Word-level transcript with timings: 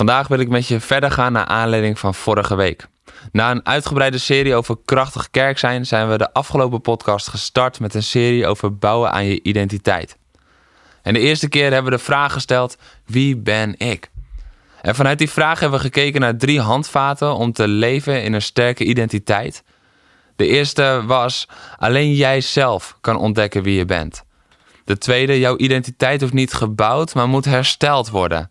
Vandaag 0.00 0.28
wil 0.28 0.38
ik 0.38 0.48
met 0.48 0.66
je 0.66 0.80
verder 0.80 1.10
gaan 1.10 1.32
naar 1.32 1.44
aanleiding 1.44 1.98
van 1.98 2.14
vorige 2.14 2.54
week. 2.54 2.86
Na 3.32 3.50
een 3.50 3.66
uitgebreide 3.66 4.18
serie 4.18 4.54
over 4.54 4.76
krachtig 4.84 5.30
kerk 5.30 5.58
zijn, 5.58 5.86
zijn 5.86 6.08
we 6.08 6.18
de 6.18 6.32
afgelopen 6.32 6.80
podcast 6.80 7.28
gestart 7.28 7.80
met 7.80 7.94
een 7.94 8.02
serie 8.02 8.46
over 8.46 8.76
bouwen 8.76 9.12
aan 9.12 9.24
je 9.24 9.42
identiteit. 9.42 10.16
En 11.02 11.14
de 11.14 11.20
eerste 11.20 11.48
keer 11.48 11.72
hebben 11.72 11.90
we 11.90 11.98
de 11.98 12.04
vraag 12.04 12.32
gesteld: 12.32 12.76
wie 13.06 13.36
ben 13.36 13.74
ik? 13.78 14.10
En 14.82 14.94
vanuit 14.94 15.18
die 15.18 15.30
vraag 15.30 15.60
hebben 15.60 15.78
we 15.78 15.84
gekeken 15.84 16.20
naar 16.20 16.36
drie 16.36 16.60
handvaten 16.60 17.34
om 17.34 17.52
te 17.52 17.68
leven 17.68 18.22
in 18.22 18.32
een 18.32 18.42
sterke 18.42 18.84
identiteit. 18.84 19.62
De 20.36 20.46
eerste 20.46 21.02
was: 21.06 21.48
alleen 21.78 22.14
jij 22.14 22.40
zelf 22.40 22.96
kan 23.00 23.16
ontdekken 23.16 23.62
wie 23.62 23.76
je 23.76 23.84
bent. 23.84 24.24
De 24.84 24.98
tweede, 24.98 25.38
jouw 25.38 25.56
identiteit 25.56 26.20
hoeft 26.20 26.32
niet 26.32 26.52
gebouwd, 26.52 27.14
maar 27.14 27.28
moet 27.28 27.44
hersteld 27.44 28.10
worden. 28.10 28.50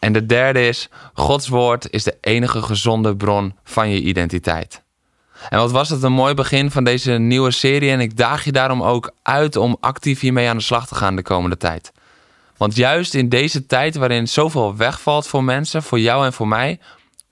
En 0.00 0.12
de 0.12 0.26
derde 0.26 0.68
is, 0.68 0.88
Gods 1.14 1.48
woord 1.48 1.90
is 1.90 2.04
de 2.04 2.16
enige 2.20 2.62
gezonde 2.62 3.16
bron 3.16 3.54
van 3.64 3.90
je 3.90 4.00
identiteit. 4.00 4.82
En 5.48 5.58
wat 5.58 5.70
was 5.70 5.88
het 5.88 6.02
een 6.02 6.12
mooi 6.12 6.34
begin 6.34 6.70
van 6.70 6.84
deze 6.84 7.12
nieuwe 7.12 7.50
serie 7.50 7.90
en 7.90 8.00
ik 8.00 8.16
daag 8.16 8.44
je 8.44 8.52
daarom 8.52 8.82
ook 8.82 9.12
uit 9.22 9.56
om 9.56 9.76
actief 9.80 10.20
hiermee 10.20 10.48
aan 10.48 10.56
de 10.56 10.62
slag 10.62 10.86
te 10.86 10.94
gaan 10.94 11.16
de 11.16 11.22
komende 11.22 11.56
tijd. 11.56 11.92
Want 12.56 12.76
juist 12.76 13.14
in 13.14 13.28
deze 13.28 13.66
tijd 13.66 13.96
waarin 13.96 14.28
zoveel 14.28 14.76
wegvalt 14.76 15.26
voor 15.26 15.44
mensen, 15.44 15.82
voor 15.82 16.00
jou 16.00 16.24
en 16.24 16.32
voor 16.32 16.48
mij, 16.48 16.80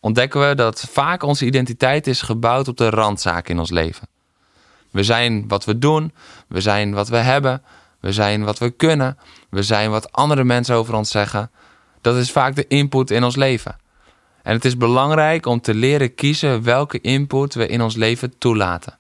ontdekken 0.00 0.48
we 0.48 0.54
dat 0.54 0.86
vaak 0.90 1.22
onze 1.22 1.46
identiteit 1.46 2.06
is 2.06 2.22
gebouwd 2.22 2.68
op 2.68 2.76
de 2.76 2.90
randzaken 2.90 3.50
in 3.54 3.58
ons 3.58 3.70
leven. 3.70 4.08
We 4.90 5.02
zijn 5.02 5.48
wat 5.48 5.64
we 5.64 5.78
doen, 5.78 6.12
we 6.48 6.60
zijn 6.60 6.92
wat 6.92 7.08
we 7.08 7.16
hebben, 7.16 7.62
we 8.00 8.12
zijn 8.12 8.44
wat 8.44 8.58
we 8.58 8.70
kunnen, 8.70 9.18
we 9.50 9.62
zijn 9.62 9.90
wat 9.90 10.12
andere 10.12 10.44
mensen 10.44 10.74
over 10.74 10.94
ons 10.94 11.10
zeggen. 11.10 11.50
Dat 12.00 12.16
is 12.16 12.30
vaak 12.30 12.54
de 12.54 12.66
input 12.66 13.10
in 13.10 13.24
ons 13.24 13.36
leven. 13.36 13.76
En 14.42 14.54
het 14.54 14.64
is 14.64 14.76
belangrijk 14.76 15.46
om 15.46 15.60
te 15.60 15.74
leren 15.74 16.14
kiezen 16.14 16.62
welke 16.62 17.00
input 17.00 17.54
we 17.54 17.66
in 17.66 17.82
ons 17.82 17.96
leven 17.96 18.38
toelaten. 18.38 18.98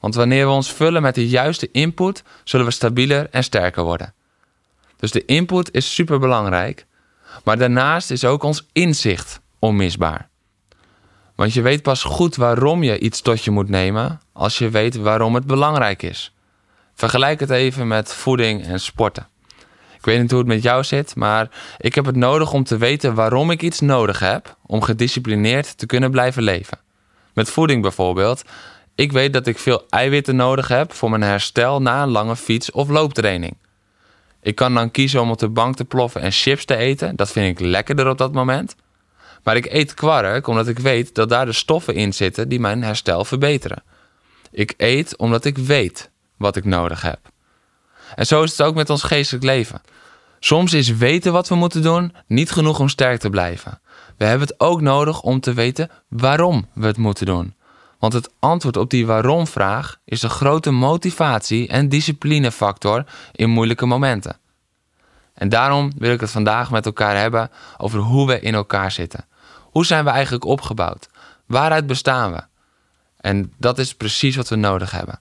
Want 0.00 0.14
wanneer 0.14 0.46
we 0.46 0.52
ons 0.52 0.72
vullen 0.72 1.02
met 1.02 1.14
de 1.14 1.28
juiste 1.28 1.68
input, 1.72 2.22
zullen 2.44 2.66
we 2.66 2.72
stabieler 2.72 3.28
en 3.30 3.44
sterker 3.44 3.84
worden. 3.84 4.14
Dus 4.96 5.10
de 5.10 5.24
input 5.24 5.74
is 5.74 5.94
super 5.94 6.18
belangrijk, 6.18 6.86
maar 7.44 7.58
daarnaast 7.58 8.10
is 8.10 8.24
ook 8.24 8.42
ons 8.42 8.66
inzicht 8.72 9.40
onmisbaar. 9.58 10.28
Want 11.34 11.52
je 11.52 11.62
weet 11.62 11.82
pas 11.82 12.02
goed 12.02 12.36
waarom 12.36 12.82
je 12.82 12.98
iets 12.98 13.20
tot 13.20 13.44
je 13.44 13.50
moet 13.50 13.68
nemen 13.68 14.20
als 14.32 14.58
je 14.58 14.70
weet 14.70 14.96
waarom 14.96 15.34
het 15.34 15.46
belangrijk 15.46 16.02
is. 16.02 16.34
Vergelijk 16.94 17.40
het 17.40 17.50
even 17.50 17.88
met 17.88 18.14
voeding 18.14 18.64
en 18.64 18.80
sporten. 18.80 19.28
Ik 20.04 20.10
weet 20.10 20.20
niet 20.20 20.30
hoe 20.30 20.38
het 20.38 20.48
met 20.48 20.62
jou 20.62 20.84
zit, 20.84 21.16
maar 21.16 21.48
ik 21.78 21.94
heb 21.94 22.04
het 22.04 22.16
nodig 22.16 22.52
om 22.52 22.64
te 22.64 22.76
weten 22.76 23.14
waarom 23.14 23.50
ik 23.50 23.62
iets 23.62 23.80
nodig 23.80 24.18
heb 24.18 24.56
om 24.66 24.82
gedisciplineerd 24.82 25.78
te 25.78 25.86
kunnen 25.86 26.10
blijven 26.10 26.42
leven. 26.42 26.78
Met 27.34 27.50
voeding 27.50 27.82
bijvoorbeeld. 27.82 28.42
Ik 28.94 29.12
weet 29.12 29.32
dat 29.32 29.46
ik 29.46 29.58
veel 29.58 29.84
eiwitten 29.88 30.36
nodig 30.36 30.68
heb 30.68 30.92
voor 30.92 31.10
mijn 31.10 31.22
herstel 31.22 31.82
na 31.82 32.02
een 32.02 32.08
lange 32.08 32.36
fiets- 32.36 32.70
of 32.70 32.88
looptraining. 32.88 33.56
Ik 34.42 34.54
kan 34.54 34.74
dan 34.74 34.90
kiezen 34.90 35.20
om 35.20 35.30
op 35.30 35.38
de 35.38 35.48
bank 35.48 35.76
te 35.76 35.84
ploffen 35.84 36.20
en 36.20 36.32
chips 36.32 36.64
te 36.64 36.76
eten. 36.76 37.16
Dat 37.16 37.30
vind 37.30 37.60
ik 37.60 37.66
lekkerder 37.66 38.08
op 38.08 38.18
dat 38.18 38.32
moment. 38.32 38.76
Maar 39.42 39.56
ik 39.56 39.72
eet 39.72 39.94
kwark 39.94 40.46
omdat 40.46 40.68
ik 40.68 40.78
weet 40.78 41.14
dat 41.14 41.28
daar 41.28 41.46
de 41.46 41.52
stoffen 41.52 41.94
in 41.94 42.12
zitten 42.12 42.48
die 42.48 42.60
mijn 42.60 42.82
herstel 42.82 43.24
verbeteren. 43.24 43.82
Ik 44.50 44.74
eet 44.76 45.16
omdat 45.16 45.44
ik 45.44 45.58
weet 45.58 46.10
wat 46.36 46.56
ik 46.56 46.64
nodig 46.64 47.02
heb. 47.02 47.18
En 48.14 48.26
zo 48.26 48.42
is 48.42 48.50
het 48.50 48.62
ook 48.62 48.74
met 48.74 48.90
ons 48.90 49.02
geestelijk 49.02 49.44
leven. 49.44 49.82
Soms 50.44 50.72
is 50.72 50.88
weten 50.88 51.32
wat 51.32 51.48
we 51.48 51.54
moeten 51.54 51.82
doen 51.82 52.14
niet 52.26 52.50
genoeg 52.50 52.78
om 52.78 52.88
sterk 52.88 53.20
te 53.20 53.30
blijven. 53.30 53.80
We 54.16 54.24
hebben 54.24 54.48
het 54.48 54.60
ook 54.60 54.80
nodig 54.80 55.20
om 55.20 55.40
te 55.40 55.52
weten 55.52 55.90
waarom 56.08 56.68
we 56.72 56.86
het 56.86 56.96
moeten 56.96 57.26
doen. 57.26 57.54
Want 57.98 58.12
het 58.12 58.30
antwoord 58.38 58.76
op 58.76 58.90
die 58.90 59.06
waarom-vraag 59.06 59.96
is 60.04 60.22
een 60.22 60.30
grote 60.30 60.70
motivatie 60.70 61.68
en 61.68 61.88
disciplinefactor 61.88 63.04
in 63.32 63.50
moeilijke 63.50 63.86
momenten. 63.86 64.36
En 65.34 65.48
daarom 65.48 65.92
wil 65.98 66.12
ik 66.12 66.20
het 66.20 66.30
vandaag 66.30 66.70
met 66.70 66.86
elkaar 66.86 67.16
hebben 67.16 67.50
over 67.76 67.98
hoe 67.98 68.26
we 68.26 68.40
in 68.40 68.54
elkaar 68.54 68.92
zitten. 68.92 69.26
Hoe 69.60 69.86
zijn 69.86 70.04
we 70.04 70.10
eigenlijk 70.10 70.44
opgebouwd? 70.44 71.08
Waaruit 71.46 71.86
bestaan 71.86 72.32
we? 72.32 72.42
En 73.20 73.52
dat 73.58 73.78
is 73.78 73.94
precies 73.94 74.36
wat 74.36 74.48
we 74.48 74.56
nodig 74.56 74.90
hebben. 74.90 75.20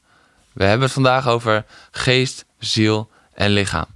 We 0.54 0.64
hebben 0.64 0.84
het 0.84 0.94
vandaag 0.94 1.28
over 1.28 1.66
geest, 1.92 2.46
ziel 2.60 3.10
en 3.34 3.50
lichaam. 3.50 3.94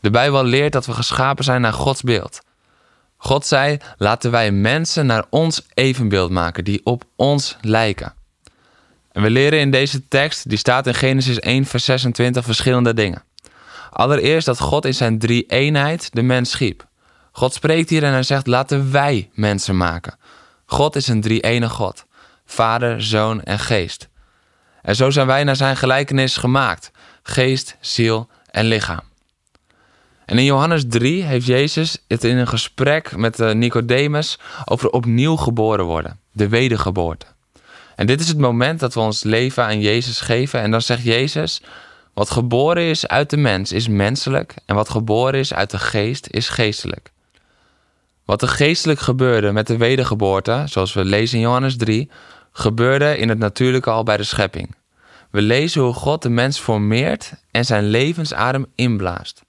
De 0.00 0.10
Bijbel 0.10 0.44
leert 0.44 0.72
dat 0.72 0.86
we 0.86 0.92
geschapen 0.92 1.44
zijn 1.44 1.60
naar 1.60 1.72
Gods 1.72 2.02
beeld. 2.02 2.40
God 3.16 3.46
zei: 3.46 3.78
laten 3.96 4.30
wij 4.30 4.52
mensen 4.52 5.06
naar 5.06 5.24
ons 5.30 5.66
evenbeeld 5.74 6.30
maken, 6.30 6.64
die 6.64 6.80
op 6.84 7.04
ons 7.16 7.56
lijken. 7.60 8.14
En 9.12 9.22
we 9.22 9.30
leren 9.30 9.58
in 9.58 9.70
deze 9.70 10.08
tekst, 10.08 10.48
die 10.48 10.58
staat 10.58 10.86
in 10.86 10.94
Genesis 10.94 11.38
1, 11.38 11.64
vers 11.64 11.84
26, 11.84 12.44
verschillende 12.44 12.94
dingen. 12.94 13.22
Allereerst 13.90 14.46
dat 14.46 14.60
God 14.60 14.84
in 14.84 14.94
zijn 14.94 15.18
drie 15.18 15.46
eenheid 15.46 16.08
de 16.12 16.22
mens 16.22 16.50
schiep. 16.50 16.86
God 17.32 17.54
spreekt 17.54 17.90
hier 17.90 18.02
en 18.02 18.12
hij 18.12 18.22
zegt: 18.22 18.46
laten 18.46 18.92
wij 18.92 19.30
mensen 19.32 19.76
maken. 19.76 20.18
God 20.66 20.96
is 20.96 21.08
een 21.08 21.20
drie-ene 21.20 21.68
God: 21.68 22.04
Vader, 22.44 23.02
Zoon 23.02 23.42
en 23.42 23.58
Geest. 23.58 24.08
En 24.82 24.96
zo 24.96 25.10
zijn 25.10 25.26
wij 25.26 25.44
naar 25.44 25.56
zijn 25.56 25.76
gelijkenis 25.76 26.36
gemaakt: 26.36 26.90
geest, 27.22 27.76
ziel 27.80 28.28
en 28.50 28.64
lichaam. 28.64 29.02
En 30.26 30.38
in 30.38 30.44
Johannes 30.44 30.84
3 30.88 31.22
heeft 31.22 31.46
Jezus 31.46 31.98
het 32.08 32.24
in 32.24 32.36
een 32.36 32.48
gesprek 32.48 33.16
met 33.16 33.40
eh, 33.40 33.52
Nicodemus 33.52 34.38
over 34.64 34.90
opnieuw 34.90 35.36
geboren 35.36 35.84
worden, 35.84 36.18
de 36.32 36.48
wedergeboorte. 36.48 37.26
En 37.96 38.06
dit 38.06 38.20
is 38.20 38.28
het 38.28 38.38
moment 38.38 38.80
dat 38.80 38.94
we 38.94 39.00
ons 39.00 39.22
leven 39.22 39.64
aan 39.64 39.80
Jezus 39.80 40.20
geven 40.20 40.60
en 40.60 40.70
dan 40.70 40.82
zegt 40.82 41.02
Jezus: 41.02 41.62
wat 42.14 42.30
geboren 42.30 42.82
is 42.82 43.06
uit 43.06 43.30
de 43.30 43.36
mens 43.36 43.72
is 43.72 43.88
menselijk 43.88 44.54
en 44.64 44.74
wat 44.74 44.88
geboren 44.88 45.40
is 45.40 45.54
uit 45.54 45.70
de 45.70 45.78
geest 45.78 46.28
is 46.30 46.48
geestelijk. 46.48 47.10
Wat 48.24 48.42
er 48.42 48.48
geestelijk 48.48 49.00
gebeurde 49.00 49.52
met 49.52 49.66
de 49.66 49.76
wedergeboorte, 49.76 50.62
zoals 50.66 50.92
we 50.92 51.04
lezen 51.04 51.36
in 51.36 51.44
Johannes 51.44 51.76
3, 51.76 52.10
gebeurde 52.52 53.18
in 53.18 53.28
het 53.28 53.38
natuurlijke 53.38 53.90
al 53.90 54.02
bij 54.02 54.16
de 54.16 54.22
schepping. 54.22 54.74
We 55.30 55.42
lezen 55.42 55.82
hoe 55.82 55.94
God 55.94 56.22
de 56.22 56.28
mens 56.28 56.58
formeert 56.58 57.32
en 57.50 57.64
zijn 57.64 57.84
levensadem 57.84 58.66
inblaast. 58.74 59.45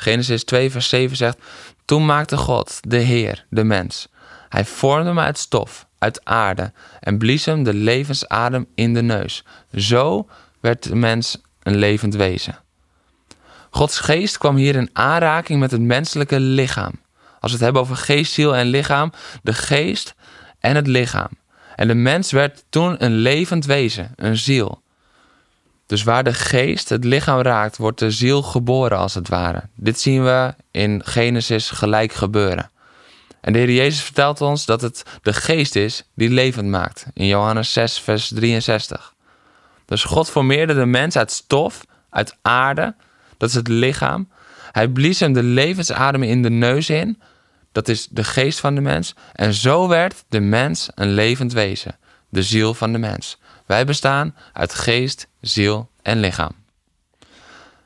Genesis 0.00 0.44
2, 0.44 0.70
vers 0.70 0.88
7 0.88 1.16
zegt: 1.16 1.38
Toen 1.84 2.06
maakte 2.06 2.36
God, 2.36 2.80
de 2.80 2.96
Heer, 2.96 3.44
de 3.50 3.64
mens. 3.64 4.08
Hij 4.48 4.64
vormde 4.64 5.08
hem 5.08 5.18
uit 5.18 5.38
stof, 5.38 5.86
uit 5.98 6.24
aarde, 6.24 6.72
en 7.00 7.18
blies 7.18 7.44
hem 7.44 7.62
de 7.62 7.74
levensadem 7.74 8.66
in 8.74 8.94
de 8.94 9.02
neus. 9.02 9.44
Zo 9.74 10.28
werd 10.60 10.82
de 10.82 10.94
mens 10.94 11.40
een 11.62 11.76
levend 11.76 12.14
wezen. 12.14 12.58
Gods 13.70 13.98
geest 13.98 14.38
kwam 14.38 14.56
hier 14.56 14.76
in 14.76 14.90
aanraking 14.92 15.60
met 15.60 15.70
het 15.70 15.80
menselijke 15.80 16.40
lichaam. 16.40 16.92
Als 17.40 17.50
we 17.50 17.56
het 17.56 17.60
hebben 17.60 17.82
over 17.82 17.96
geest, 17.96 18.32
ziel 18.32 18.56
en 18.56 18.66
lichaam, 18.66 19.12
de 19.42 19.52
geest 19.52 20.14
en 20.58 20.76
het 20.76 20.86
lichaam. 20.86 21.30
En 21.76 21.88
de 21.88 21.94
mens 21.94 22.30
werd 22.30 22.64
toen 22.68 23.04
een 23.04 23.16
levend 23.16 23.64
wezen, 23.64 24.12
een 24.16 24.36
ziel. 24.36 24.82
Dus 25.88 26.02
waar 26.02 26.24
de 26.24 26.34
geest 26.34 26.88
het 26.88 27.04
lichaam 27.04 27.40
raakt, 27.40 27.76
wordt 27.76 27.98
de 27.98 28.10
ziel 28.10 28.42
geboren 28.42 28.98
als 28.98 29.14
het 29.14 29.28
ware. 29.28 29.62
Dit 29.74 30.00
zien 30.00 30.24
we 30.24 30.54
in 30.70 31.02
Genesis 31.04 31.70
gelijk 31.70 32.12
gebeuren. 32.12 32.70
En 33.40 33.52
de 33.52 33.58
Heer 33.58 33.70
Jezus 33.70 34.02
vertelt 34.02 34.40
ons 34.40 34.64
dat 34.64 34.80
het 34.80 35.02
de 35.22 35.32
geest 35.32 35.76
is 35.76 36.04
die 36.14 36.30
levend 36.30 36.68
maakt. 36.68 37.06
In 37.14 37.26
Johannes 37.26 37.72
6, 37.72 38.00
vers 38.00 38.28
63. 38.34 39.14
Dus 39.84 40.04
God 40.04 40.30
formeerde 40.30 40.74
de 40.74 40.86
mens 40.86 41.16
uit 41.16 41.32
stof, 41.32 41.84
uit 42.10 42.36
aarde. 42.42 42.94
Dat 43.36 43.48
is 43.48 43.54
het 43.54 43.68
lichaam. 43.68 44.28
Hij 44.72 44.88
blies 44.88 45.20
hem 45.20 45.32
de 45.32 45.42
levensadem 45.42 46.22
in 46.22 46.42
de 46.42 46.50
neus 46.50 46.90
in. 46.90 47.20
Dat 47.72 47.88
is 47.88 48.08
de 48.10 48.24
geest 48.24 48.60
van 48.60 48.74
de 48.74 48.80
mens. 48.80 49.14
En 49.32 49.54
zo 49.54 49.88
werd 49.88 50.24
de 50.28 50.40
mens 50.40 50.88
een 50.94 51.12
levend 51.12 51.52
wezen. 51.52 51.96
De 52.28 52.42
ziel 52.42 52.74
van 52.74 52.92
de 52.92 52.98
mens. 52.98 53.38
Wij 53.68 53.84
bestaan 53.84 54.34
uit 54.52 54.74
geest, 54.74 55.28
ziel 55.40 55.90
en 56.02 56.18
lichaam. 56.18 56.52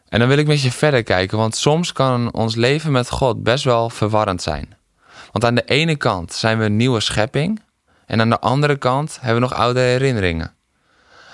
En 0.09 0.19
dan 0.19 0.29
wil 0.29 0.39
ik 0.39 0.47
met 0.47 0.63
je 0.63 0.73
verder 0.73 1.03
kijken, 1.03 1.39
want 1.39 1.57
soms 1.57 1.93
kan 1.93 2.33
ons 2.33 2.55
leven 2.55 2.93
met 2.93 3.11
God 3.11 3.43
best 3.43 3.65
wel 3.65 3.91
verwarrend 3.91 4.43
zijn. 4.43 4.77
Want 5.33 5.45
aan 5.45 5.55
de 5.55 5.65
ene 5.65 5.97
kant 5.97 6.33
zijn 6.33 6.59
we 6.59 6.65
een 6.65 6.77
nieuwe 6.77 7.01
schepping 7.01 7.63
en 8.07 8.21
aan 8.21 8.29
de 8.29 8.41
andere 8.41 8.77
kant 8.77 9.19
hebben 9.21 9.43
we 9.43 9.49
nog 9.49 9.59
oude 9.59 9.81
herinneringen. 9.81 10.55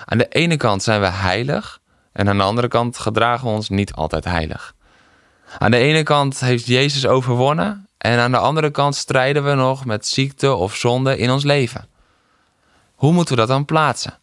Aan 0.05 0.17
de 0.17 0.27
ene 0.27 0.57
kant 0.57 0.83
zijn 0.83 1.01
we 1.01 1.07
heilig 1.07 1.79
en 2.11 2.29
aan 2.29 2.37
de 2.37 2.43
andere 2.43 2.67
kant 2.67 2.97
gedragen 2.97 3.47
we 3.47 3.53
ons 3.53 3.69
niet 3.69 3.93
altijd 3.93 4.25
heilig. 4.25 4.75
Aan 5.57 5.71
de 5.71 5.77
ene 5.77 6.03
kant 6.03 6.39
heeft 6.39 6.65
Jezus 6.65 7.07
overwonnen 7.07 7.87
en 7.97 8.19
aan 8.19 8.31
de 8.31 8.37
andere 8.37 8.69
kant 8.69 8.95
strijden 8.95 9.43
we 9.43 9.53
nog 9.53 9.85
met 9.85 10.07
ziekte 10.07 10.53
of 10.53 10.75
zonde 10.75 11.17
in 11.17 11.31
ons 11.31 11.43
leven. 11.43 11.87
Hoe 12.95 13.11
moeten 13.11 13.33
we 13.33 13.39
dat 13.39 13.49
dan 13.49 13.65
plaatsen? 13.65 14.19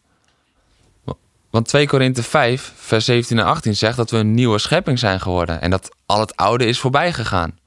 Want 1.49 1.67
2 1.67 1.87
Korinthe 1.87 2.23
5, 2.23 2.73
vers 2.75 3.05
17 3.05 3.39
en 3.39 3.45
18 3.45 3.75
zegt 3.75 3.97
dat 3.97 4.11
we 4.11 4.17
een 4.17 4.33
nieuwe 4.33 4.59
schepping 4.59 4.99
zijn 4.99 5.19
geworden 5.19 5.61
en 5.61 5.69
dat 5.69 5.95
al 6.05 6.19
het 6.19 6.35
oude 6.35 6.65
is 6.65 6.79
voorbij 6.79 7.13
gegaan. 7.13 7.59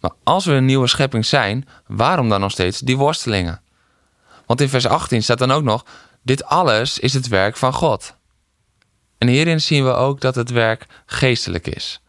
Maar 0.00 0.10
als 0.22 0.44
we 0.44 0.52
een 0.52 0.64
nieuwe 0.64 0.86
schepping 0.86 1.26
zijn, 1.26 1.68
waarom 1.86 2.28
dan 2.28 2.40
nog 2.40 2.50
steeds 2.50 2.80
die 2.80 2.96
worstelingen? 2.96 3.60
Want 4.46 4.60
in 4.60 4.68
vers 4.68 4.86
18 4.86 5.22
staat 5.22 5.38
dan 5.38 5.50
ook 5.50 5.62
nog: 5.62 5.84
Dit 6.22 6.44
alles 6.44 6.98
is 6.98 7.14
het 7.14 7.28
werk 7.28 7.56
van 7.56 7.72
God. 7.72 8.14
En 9.18 9.28
hierin 9.28 9.60
zien 9.60 9.84
we 9.84 9.92
ook 9.92 10.20
dat 10.20 10.34
het 10.34 10.50
werk 10.50 10.86
geestelijk 11.06 11.66
is. 11.66 12.00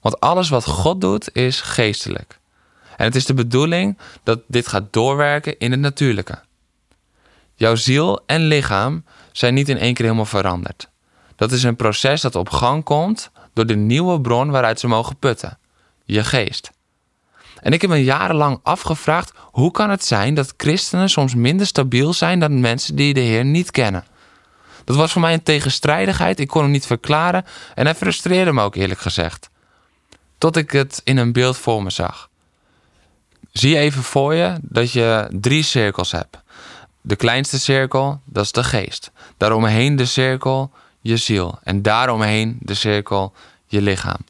Want 0.00 0.20
alles 0.20 0.48
wat 0.48 0.64
God 0.64 1.00
doet 1.00 1.34
is 1.34 1.60
geestelijk. 1.60 2.38
En 2.96 3.04
het 3.04 3.14
is 3.14 3.26
de 3.26 3.34
bedoeling 3.34 3.98
dat 4.22 4.40
dit 4.46 4.68
gaat 4.68 4.92
doorwerken 4.92 5.58
in 5.58 5.70
het 5.70 5.80
natuurlijke. 5.80 6.38
Jouw 7.54 7.74
ziel 7.74 8.20
en 8.26 8.40
lichaam 8.40 9.04
zijn 9.38 9.54
niet 9.54 9.68
in 9.68 9.78
één 9.78 9.94
keer 9.94 10.04
helemaal 10.04 10.24
veranderd. 10.24 10.88
Dat 11.36 11.52
is 11.52 11.62
een 11.62 11.76
proces 11.76 12.20
dat 12.20 12.34
op 12.34 12.48
gang 12.48 12.84
komt 12.84 13.30
door 13.52 13.66
de 13.66 13.76
nieuwe 13.76 14.20
bron 14.20 14.50
waaruit 14.50 14.80
ze 14.80 14.86
mogen 14.86 15.16
putten: 15.16 15.58
je 16.04 16.24
geest. 16.24 16.70
En 17.60 17.72
ik 17.72 17.80
heb 17.80 17.90
me 17.90 18.04
jarenlang 18.04 18.60
afgevraagd 18.62 19.32
hoe 19.38 19.70
kan 19.70 19.90
het 19.90 20.04
zijn 20.04 20.34
dat 20.34 20.54
christenen 20.56 21.08
soms 21.08 21.34
minder 21.34 21.66
stabiel 21.66 22.12
zijn 22.12 22.40
dan 22.40 22.60
mensen 22.60 22.96
die 22.96 23.14
de 23.14 23.20
Heer 23.20 23.44
niet 23.44 23.70
kennen. 23.70 24.04
Dat 24.84 24.96
was 24.96 25.12
voor 25.12 25.20
mij 25.20 25.32
een 25.32 25.42
tegenstrijdigheid, 25.42 26.40
ik 26.40 26.48
kon 26.48 26.62
hem 26.62 26.70
niet 26.70 26.86
verklaren 26.86 27.44
en 27.74 27.84
hij 27.84 27.94
frustreerde 27.94 28.52
me 28.52 28.62
ook 28.62 28.74
eerlijk 28.74 29.00
gezegd. 29.00 29.50
Tot 30.38 30.56
ik 30.56 30.70
het 30.70 31.00
in 31.04 31.16
een 31.16 31.32
beeld 31.32 31.56
voor 31.56 31.82
me 31.82 31.90
zag. 31.90 32.28
Zie 33.52 33.78
even 33.78 34.02
voor 34.02 34.34
je 34.34 34.56
dat 34.62 34.92
je 34.92 35.28
drie 35.30 35.62
cirkels 35.62 36.12
hebt. 36.12 36.38
De 37.00 37.16
kleinste 37.16 37.58
cirkel, 37.58 38.20
dat 38.24 38.44
is 38.44 38.52
de 38.52 38.64
geest. 38.64 39.10
Daaromheen 39.36 39.96
de 39.96 40.04
cirkel, 40.04 40.70
je 41.00 41.16
ziel. 41.16 41.58
En 41.62 41.82
daaromheen 41.82 42.56
de 42.60 42.74
cirkel, 42.74 43.32
je 43.66 43.82
lichaam. 43.82 44.20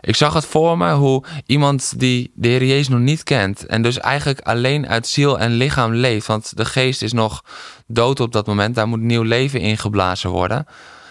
Ik 0.00 0.16
zag 0.16 0.34
het 0.34 0.46
voor 0.46 0.78
me 0.78 0.92
hoe 0.92 1.24
iemand 1.46 1.98
die 1.98 2.30
de 2.34 2.48
Heer 2.48 2.64
Jezus 2.64 2.88
nog 2.88 3.00
niet 3.00 3.22
kent 3.22 3.66
en 3.66 3.82
dus 3.82 3.98
eigenlijk 3.98 4.40
alleen 4.40 4.88
uit 4.88 5.06
ziel 5.06 5.38
en 5.38 5.50
lichaam 5.50 5.94
leeft, 5.94 6.26
want 6.26 6.56
de 6.56 6.64
geest 6.64 7.02
is 7.02 7.12
nog 7.12 7.44
dood 7.86 8.20
op 8.20 8.32
dat 8.32 8.46
moment, 8.46 8.74
daar 8.74 8.88
moet 8.88 9.00
nieuw 9.00 9.22
leven 9.22 9.60
ingeblazen 9.60 10.30
worden, 10.30 10.66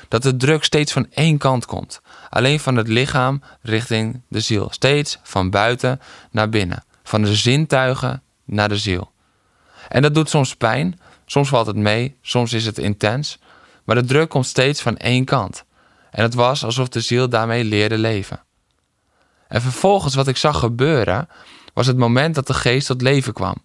dat 0.07 0.23
de 0.23 0.35
druk 0.35 0.63
steeds 0.63 0.91
van 0.91 1.07
één 1.11 1.37
kant 1.37 1.65
komt. 1.65 2.01
Alleen 2.29 2.59
van 2.59 2.75
het 2.75 2.87
lichaam 2.87 3.41
richting 3.61 4.21
de 4.27 4.39
ziel. 4.39 4.67
Steeds 4.71 5.19
van 5.23 5.49
buiten 5.49 6.01
naar 6.31 6.49
binnen. 6.49 6.83
Van 7.03 7.21
de 7.21 7.35
zintuigen 7.35 8.21
naar 8.45 8.69
de 8.69 8.77
ziel. 8.77 9.11
En 9.89 10.01
dat 10.01 10.13
doet 10.13 10.29
soms 10.29 10.55
pijn, 10.55 10.99
soms 11.25 11.49
valt 11.49 11.67
het 11.67 11.75
mee, 11.75 12.15
soms 12.21 12.53
is 12.53 12.65
het 12.65 12.77
intens, 12.77 13.39
maar 13.83 13.95
de 13.95 14.05
druk 14.05 14.29
komt 14.29 14.45
steeds 14.45 14.81
van 14.81 14.97
één 14.97 15.25
kant. 15.25 15.63
En 16.11 16.23
het 16.23 16.33
was 16.33 16.63
alsof 16.63 16.89
de 16.89 17.01
ziel 17.01 17.29
daarmee 17.29 17.63
leerde 17.63 17.97
leven. 17.97 18.43
En 19.47 19.61
vervolgens 19.61 20.15
wat 20.15 20.27
ik 20.27 20.37
zag 20.37 20.59
gebeuren, 20.59 21.27
was 21.73 21.87
het 21.87 21.97
moment 21.97 22.35
dat 22.35 22.47
de 22.47 22.53
geest 22.53 22.87
tot 22.87 23.01
leven 23.01 23.33
kwam. 23.33 23.55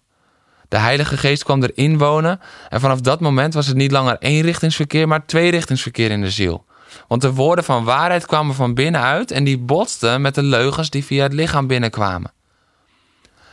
De 0.71 0.77
Heilige 0.77 1.17
Geest 1.17 1.43
kwam 1.43 1.63
erin 1.63 1.97
wonen 1.97 2.39
en 2.69 2.79
vanaf 2.79 3.01
dat 3.01 3.19
moment 3.19 3.53
was 3.53 3.67
het 3.67 3.75
niet 3.75 3.91
langer 3.91 4.17
eenrichtingsverkeer, 4.19 5.07
maar 5.07 5.25
tweerichtingsverkeer 5.25 6.11
in 6.11 6.21
de 6.21 6.31
ziel. 6.31 6.65
Want 7.07 7.21
de 7.21 7.33
woorden 7.33 7.63
van 7.63 7.83
waarheid 7.83 8.25
kwamen 8.25 8.55
van 8.55 8.73
binnenuit 8.73 9.31
en 9.31 9.43
die 9.43 9.57
botsten 9.57 10.21
met 10.21 10.35
de 10.35 10.43
leugens 10.43 10.89
die 10.89 11.05
via 11.05 11.23
het 11.23 11.33
lichaam 11.33 11.67
binnenkwamen. 11.67 12.31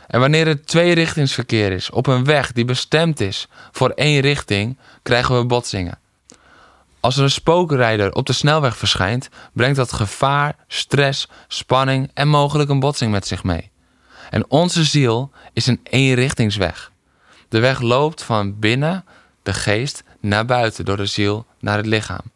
En 0.09 0.19
wanneer 0.19 0.47
het 0.47 0.67
tweerichtingsverkeer 0.67 1.71
is, 1.71 1.89
op 1.89 2.07
een 2.07 2.23
weg 2.23 2.51
die 2.51 2.65
bestemd 2.65 3.19
is 3.19 3.47
voor 3.71 3.89
één 3.89 4.21
richting, 4.21 4.77
krijgen 5.03 5.37
we 5.37 5.45
botsingen. 5.45 5.99
Als 6.99 7.17
er 7.17 7.23
een 7.23 7.31
spookrijder 7.31 8.13
op 8.13 8.25
de 8.25 8.33
snelweg 8.33 8.77
verschijnt, 8.77 9.29
brengt 9.53 9.75
dat 9.75 9.93
gevaar, 9.93 10.55
stress, 10.67 11.27
spanning 11.47 12.11
en 12.13 12.27
mogelijk 12.27 12.69
een 12.69 12.79
botsing 12.79 13.11
met 13.11 13.27
zich 13.27 13.43
mee. 13.43 13.71
En 14.29 14.49
onze 14.49 14.83
ziel 14.83 15.31
is 15.53 15.67
een 15.67 15.79
eenrichtingsweg. 15.83 16.91
De 17.49 17.59
weg 17.59 17.81
loopt 17.81 18.23
van 18.23 18.59
binnen, 18.59 19.05
de 19.43 19.53
geest, 19.53 20.03
naar 20.19 20.45
buiten, 20.45 20.85
door 20.85 20.97
de 20.97 21.05
ziel 21.05 21.45
naar 21.59 21.77
het 21.77 21.85
lichaam. 21.85 22.31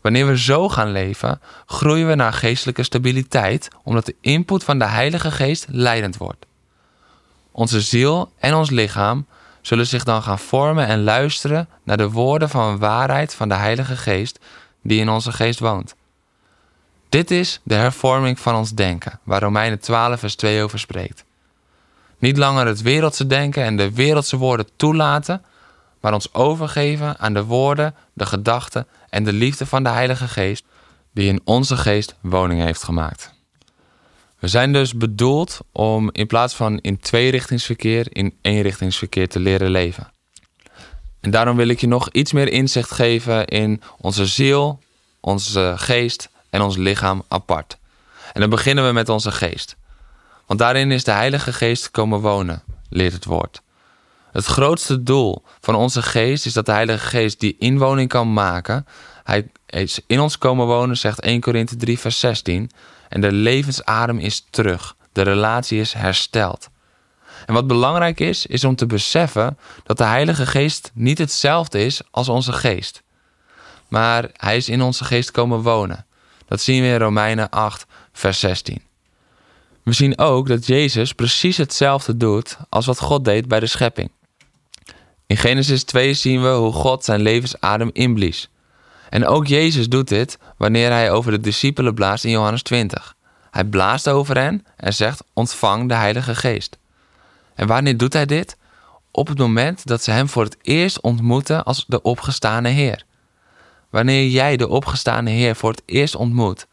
Wanneer 0.00 0.26
we 0.26 0.38
zo 0.38 0.68
gaan 0.68 0.92
leven, 0.92 1.40
groeien 1.66 2.08
we 2.08 2.14
naar 2.14 2.32
geestelijke 2.32 2.82
stabiliteit, 2.82 3.68
omdat 3.82 4.06
de 4.06 4.14
input 4.20 4.64
van 4.64 4.78
de 4.78 4.86
Heilige 4.86 5.30
Geest 5.30 5.66
leidend 5.68 6.16
wordt. 6.16 6.46
Onze 7.58 7.80
ziel 7.80 8.32
en 8.38 8.54
ons 8.54 8.70
lichaam 8.70 9.26
zullen 9.60 9.86
zich 9.86 10.04
dan 10.04 10.22
gaan 10.22 10.38
vormen 10.38 10.86
en 10.86 11.02
luisteren 11.02 11.68
naar 11.82 11.96
de 11.96 12.10
woorden 12.10 12.48
van 12.48 12.78
waarheid 12.78 13.34
van 13.34 13.48
de 13.48 13.54
Heilige 13.54 13.96
Geest 13.96 14.38
die 14.82 15.00
in 15.00 15.08
onze 15.08 15.32
geest 15.32 15.58
woont. 15.58 15.94
Dit 17.08 17.30
is 17.30 17.60
de 17.62 17.74
hervorming 17.74 18.40
van 18.40 18.54
ons 18.54 18.74
denken, 18.74 19.20
waar 19.22 19.42
Romeinen 19.42 19.80
12 19.80 20.18
vers 20.18 20.34
2 20.34 20.62
over 20.62 20.78
spreekt. 20.78 21.24
Niet 22.18 22.36
langer 22.36 22.66
het 22.66 22.82
wereldse 22.82 23.26
denken 23.26 23.64
en 23.64 23.76
de 23.76 23.92
wereldse 23.92 24.36
woorden 24.36 24.68
toelaten, 24.76 25.44
maar 26.00 26.12
ons 26.12 26.34
overgeven 26.34 27.18
aan 27.18 27.34
de 27.34 27.44
woorden, 27.44 27.94
de 28.12 28.26
gedachten 28.26 28.86
en 29.08 29.24
de 29.24 29.32
liefde 29.32 29.66
van 29.66 29.82
de 29.82 29.90
Heilige 29.90 30.28
Geest, 30.28 30.64
die 31.12 31.28
in 31.28 31.40
onze 31.44 31.76
geest 31.76 32.14
woning 32.20 32.62
heeft 32.62 32.82
gemaakt. 32.82 33.36
We 34.38 34.48
zijn 34.48 34.72
dus 34.72 34.94
bedoeld 34.94 35.58
om 35.72 36.10
in 36.12 36.26
plaats 36.26 36.54
van 36.54 36.78
in 36.78 36.98
tweerichtingsverkeer 36.98 38.06
in 38.10 38.34
eenrichtingsverkeer 38.40 39.28
te 39.28 39.40
leren 39.40 39.70
leven. 39.70 40.12
En 41.20 41.30
daarom 41.30 41.56
wil 41.56 41.68
ik 41.68 41.80
je 41.80 41.86
nog 41.86 42.08
iets 42.10 42.32
meer 42.32 42.48
inzicht 42.48 42.90
geven 42.90 43.46
in 43.46 43.82
onze 44.00 44.26
ziel, 44.26 44.80
onze 45.20 45.74
geest 45.76 46.28
en 46.50 46.60
ons 46.60 46.76
lichaam 46.76 47.22
apart. 47.28 47.78
En 48.32 48.40
dan 48.40 48.50
beginnen 48.50 48.86
we 48.86 48.92
met 48.92 49.08
onze 49.08 49.32
geest. 49.32 49.76
Want 50.46 50.60
daarin 50.60 50.90
is 50.90 51.04
de 51.04 51.10
Heilige 51.10 51.52
Geest 51.52 51.90
komen 51.90 52.20
wonen, 52.20 52.62
leert 52.88 53.12
het 53.12 53.24
woord. 53.24 53.62
Het 54.32 54.44
grootste 54.44 55.02
doel 55.02 55.42
van 55.60 55.74
onze 55.74 56.02
geest 56.02 56.46
is 56.46 56.52
dat 56.52 56.66
de 56.66 56.72
Heilige 56.72 57.06
Geest 57.06 57.40
die 57.40 57.56
inwoning 57.58 58.08
kan 58.08 58.32
maken. 58.32 58.86
Hij 59.24 59.50
is 59.66 60.00
in 60.06 60.20
ons 60.20 60.38
komen 60.38 60.66
wonen, 60.66 60.96
zegt 60.96 61.20
1 61.20 61.40
Korinthe 61.40 61.76
3, 61.76 61.98
vers 61.98 62.20
16. 62.20 62.70
En 63.08 63.20
de 63.20 63.32
levensadem 63.32 64.18
is 64.18 64.46
terug. 64.50 64.96
De 65.12 65.22
relatie 65.22 65.80
is 65.80 65.92
hersteld. 65.92 66.68
En 67.46 67.54
wat 67.54 67.66
belangrijk 67.66 68.20
is, 68.20 68.46
is 68.46 68.64
om 68.64 68.76
te 68.76 68.86
beseffen 68.86 69.58
dat 69.84 69.98
de 69.98 70.04
Heilige 70.04 70.46
Geest 70.46 70.90
niet 70.94 71.18
hetzelfde 71.18 71.84
is 71.84 72.00
als 72.10 72.28
onze 72.28 72.52
geest. 72.52 73.02
Maar 73.88 74.28
hij 74.36 74.56
is 74.56 74.68
in 74.68 74.82
onze 74.82 75.04
geest 75.04 75.30
komen 75.30 75.62
wonen. 75.62 76.06
Dat 76.46 76.60
zien 76.60 76.82
we 76.82 76.88
in 76.88 76.98
Romeinen 76.98 77.50
8, 77.50 77.86
vers 78.12 78.40
16. 78.40 78.82
We 79.82 79.92
zien 79.92 80.18
ook 80.18 80.48
dat 80.48 80.66
Jezus 80.66 81.12
precies 81.12 81.56
hetzelfde 81.56 82.16
doet 82.16 82.56
als 82.68 82.86
wat 82.86 83.00
God 83.00 83.24
deed 83.24 83.48
bij 83.48 83.60
de 83.60 83.66
schepping. 83.66 84.10
In 85.26 85.36
Genesis 85.36 85.84
2 85.84 86.14
zien 86.14 86.42
we 86.42 86.48
hoe 86.48 86.72
God 86.72 87.04
zijn 87.04 87.20
levensadem 87.20 87.90
inblies. 87.92 88.48
En 89.08 89.26
ook 89.26 89.46
Jezus 89.46 89.88
doet 89.88 90.08
dit 90.08 90.38
wanneer 90.56 90.90
hij 90.90 91.10
over 91.10 91.30
de 91.30 91.40
discipelen 91.40 91.94
blaast 91.94 92.24
in 92.24 92.30
Johannes 92.30 92.62
20. 92.62 93.16
Hij 93.50 93.64
blaast 93.64 94.08
over 94.08 94.36
hen 94.36 94.66
en 94.76 94.94
zegt: 94.94 95.24
Ontvang 95.32 95.88
de 95.88 95.94
Heilige 95.94 96.34
Geest. 96.34 96.78
En 97.54 97.66
wanneer 97.66 97.96
doet 97.96 98.12
hij 98.12 98.26
dit? 98.26 98.56
Op 99.10 99.28
het 99.28 99.38
moment 99.38 99.86
dat 99.86 100.02
ze 100.02 100.10
hem 100.10 100.28
voor 100.28 100.44
het 100.44 100.56
eerst 100.62 101.00
ontmoeten 101.00 101.64
als 101.64 101.84
de 101.86 102.02
opgestane 102.02 102.68
Heer. 102.68 103.04
Wanneer 103.90 104.28
jij 104.28 104.56
de 104.56 104.68
opgestane 104.68 105.30
Heer 105.30 105.56
voor 105.56 105.70
het 105.70 105.82
eerst 105.86 106.14
ontmoet, 106.14 106.66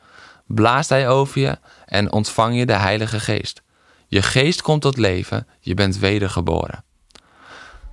blaast 0.46 0.90
hij 0.90 1.10
over 1.10 1.42
je 1.42 1.58
en 1.86 2.12
ontvang 2.12 2.58
je 2.58 2.66
de 2.66 2.74
Heilige 2.74 3.20
Geest. 3.20 3.62
Je 4.08 4.22
geest 4.22 4.62
komt 4.62 4.82
tot 4.82 4.98
leven, 4.98 5.48
je 5.60 5.74
bent 5.74 5.98
wedergeboren. 5.98 6.84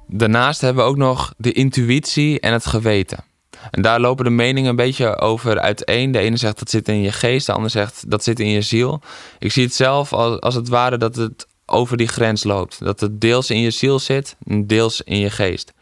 Daarnaast 0.06 0.60
hebben 0.60 0.84
we 0.84 0.90
ook 0.90 0.96
nog 0.96 1.34
de 1.36 1.52
intuïtie 1.52 2.40
en 2.40 2.52
het 2.52 2.66
geweten. 2.66 3.24
En 3.70 3.82
daar 3.82 4.00
lopen 4.00 4.24
de 4.24 4.30
meningen 4.30 4.70
een 4.70 4.76
beetje 4.76 5.18
over 5.18 5.60
uiteen. 5.60 6.12
De 6.12 6.18
ene 6.18 6.36
zegt 6.36 6.58
dat 6.58 6.70
zit 6.70 6.88
in 6.88 7.00
je 7.00 7.12
geest, 7.12 7.46
de 7.46 7.52
ander 7.52 7.70
zegt 7.70 8.10
dat 8.10 8.24
zit 8.24 8.40
in 8.40 8.48
je 8.48 8.62
ziel. 8.62 9.00
Ik 9.38 9.52
zie 9.52 9.64
het 9.64 9.74
zelf 9.74 10.12
als, 10.12 10.40
als 10.40 10.54
het 10.54 10.68
ware 10.68 10.98
dat 10.98 11.16
het 11.16 11.46
over 11.66 11.96
die 11.96 12.08
grens 12.08 12.44
loopt. 12.44 12.84
Dat 12.84 13.00
het 13.00 13.20
deels 13.20 13.50
in 13.50 13.60
je 13.60 13.70
ziel 13.70 13.98
zit 13.98 14.36
en 14.46 14.66
deels 14.66 15.00
in 15.00 15.18
je 15.18 15.30
geest. 15.30 15.72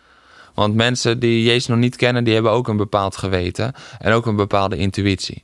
Want 0.55 0.75
mensen 0.75 1.19
die 1.19 1.43
Jezus 1.43 1.67
nog 1.67 1.79
niet 1.79 1.97
kennen, 1.97 2.25
die 2.25 2.35
hebben 2.35 2.53
ook 2.53 2.69
een 2.69 2.77
bepaald 2.77 3.17
geweten 3.17 3.75
en 3.99 4.13
ook 4.13 4.27
een 4.27 4.37
bepaalde 4.37 4.77
intuïtie. 4.77 5.43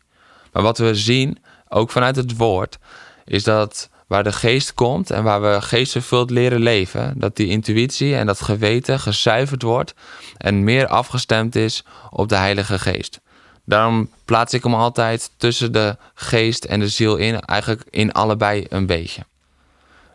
Maar 0.52 0.62
wat 0.62 0.78
we 0.78 0.94
zien, 0.94 1.38
ook 1.68 1.90
vanuit 1.90 2.16
het 2.16 2.36
woord, 2.36 2.78
is 3.24 3.44
dat 3.44 3.88
waar 4.06 4.24
de 4.24 4.32
geest 4.32 4.74
komt 4.74 5.10
en 5.10 5.24
waar 5.24 5.42
we 5.42 5.60
geestvervuld 5.60 6.30
leren 6.30 6.60
leven, 6.60 7.14
dat 7.16 7.36
die 7.36 7.46
intuïtie 7.46 8.16
en 8.16 8.26
dat 8.26 8.40
geweten 8.40 9.00
gezuiverd 9.00 9.62
wordt 9.62 9.94
en 10.36 10.64
meer 10.64 10.86
afgestemd 10.86 11.56
is 11.56 11.84
op 12.10 12.28
de 12.28 12.36
Heilige 12.36 12.78
Geest. 12.78 13.20
Daarom 13.64 14.10
plaats 14.24 14.54
ik 14.54 14.62
hem 14.62 14.74
altijd 14.74 15.30
tussen 15.36 15.72
de 15.72 15.96
geest 16.14 16.64
en 16.64 16.80
de 16.80 16.88
ziel 16.88 17.16
in, 17.16 17.40
eigenlijk 17.40 17.86
in 17.90 18.12
allebei 18.12 18.66
een 18.68 18.86
beetje. 18.86 19.22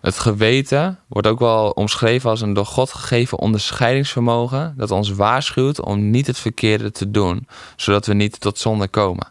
Het 0.01 0.19
geweten 0.19 1.00
wordt 1.07 1.27
ook 1.27 1.39
wel 1.39 1.69
omschreven 1.69 2.29
als 2.29 2.41
een 2.41 2.53
door 2.53 2.65
God 2.65 2.93
gegeven 2.93 3.39
onderscheidingsvermogen 3.39 4.74
dat 4.77 4.91
ons 4.91 5.10
waarschuwt 5.10 5.81
om 5.81 6.10
niet 6.10 6.27
het 6.27 6.39
verkeerde 6.39 6.91
te 6.91 7.12
doen, 7.12 7.48
zodat 7.75 8.05
we 8.05 8.13
niet 8.13 8.39
tot 8.39 8.57
zonde 8.57 8.88
komen. 8.88 9.30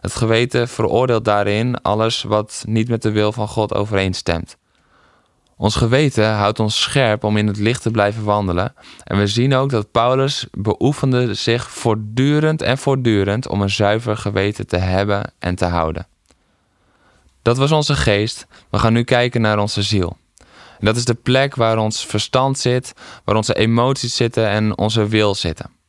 Het 0.00 0.14
geweten 0.14 0.68
veroordeelt 0.68 1.24
daarin 1.24 1.82
alles 1.82 2.22
wat 2.22 2.64
niet 2.66 2.88
met 2.88 3.02
de 3.02 3.10
wil 3.10 3.32
van 3.32 3.48
God 3.48 3.74
overeenstemt. 3.74 4.56
Ons 5.56 5.76
geweten 5.76 6.32
houdt 6.32 6.60
ons 6.60 6.80
scherp 6.80 7.24
om 7.24 7.36
in 7.36 7.46
het 7.46 7.58
licht 7.58 7.82
te 7.82 7.90
blijven 7.90 8.24
wandelen. 8.24 8.74
En 9.04 9.18
we 9.18 9.26
zien 9.26 9.54
ook 9.54 9.70
dat 9.70 9.90
Paulus 9.90 10.46
beoefende 10.50 11.34
zich 11.34 11.70
voortdurend 11.70 12.62
en 12.62 12.78
voortdurend 12.78 13.48
om 13.48 13.62
een 13.62 13.70
zuiver 13.70 14.16
geweten 14.16 14.66
te 14.66 14.76
hebben 14.76 15.32
en 15.38 15.54
te 15.54 15.64
houden. 15.64 16.06
Dat 17.42 17.56
was 17.56 17.72
onze 17.72 17.94
geest. 17.94 18.46
We 18.70 18.78
gaan 18.78 18.92
nu 18.92 19.02
kijken 19.02 19.40
naar 19.40 19.58
onze 19.58 19.82
ziel. 19.82 20.16
Dat 20.78 20.96
is 20.96 21.04
de 21.04 21.14
plek 21.14 21.54
waar 21.54 21.78
ons 21.78 22.06
verstand 22.06 22.58
zit, 22.58 22.92
waar 23.24 23.36
onze 23.36 23.54
emoties 23.54 24.16
zitten 24.16 24.48
en 24.48 24.78
onze 24.78 25.08
wil 25.08 25.34
zitten. 25.34 25.79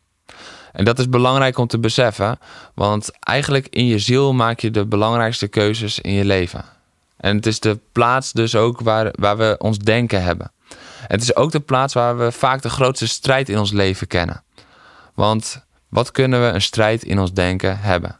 En 0.72 0.86
dat 0.86 1.00
is 1.00 1.10
belangrijk 1.10 1.58
om 1.58 1.68
te 1.68 1.80
beseffen, 1.80 2.40
want 2.76 3.12
eigenlijk 3.20 3.68
in 3.70 3.86
je 3.86 4.00
ziel 4.00 4.34
maak 4.34 4.60
je 4.60 4.72
de 4.72 4.86
belangrijkste 4.86 5.48
keuzes 5.48 6.00
in 6.00 6.14
je 6.14 6.26
leven. 6.26 6.66
En 7.18 7.36
het 7.36 7.46
is 7.46 7.60
de 7.60 7.80
plaats 7.92 8.32
dus 8.32 8.56
ook 8.56 8.82
waar, 8.82 9.10
waar 9.12 9.38
we 9.38 9.56
ons 9.60 9.78
denken 9.78 10.24
hebben. 10.24 10.52
Het 11.08 11.22
is 11.22 11.36
ook 11.36 11.52
de 11.52 11.60
plaats 11.60 11.94
waar 11.94 12.18
we 12.18 12.32
vaak 12.32 12.62
de 12.62 12.70
grootste 12.70 13.08
strijd 13.08 13.50
in 13.50 13.58
ons 13.58 13.72
leven 13.72 14.08
kennen. 14.08 14.44
Want 15.14 15.66
wat 15.90 16.12
kunnen 16.12 16.42
we 16.42 16.48
een 16.48 16.62
strijd 16.62 17.04
in 17.04 17.20
ons 17.20 17.34
denken 17.34 17.80
hebben? 17.80 18.20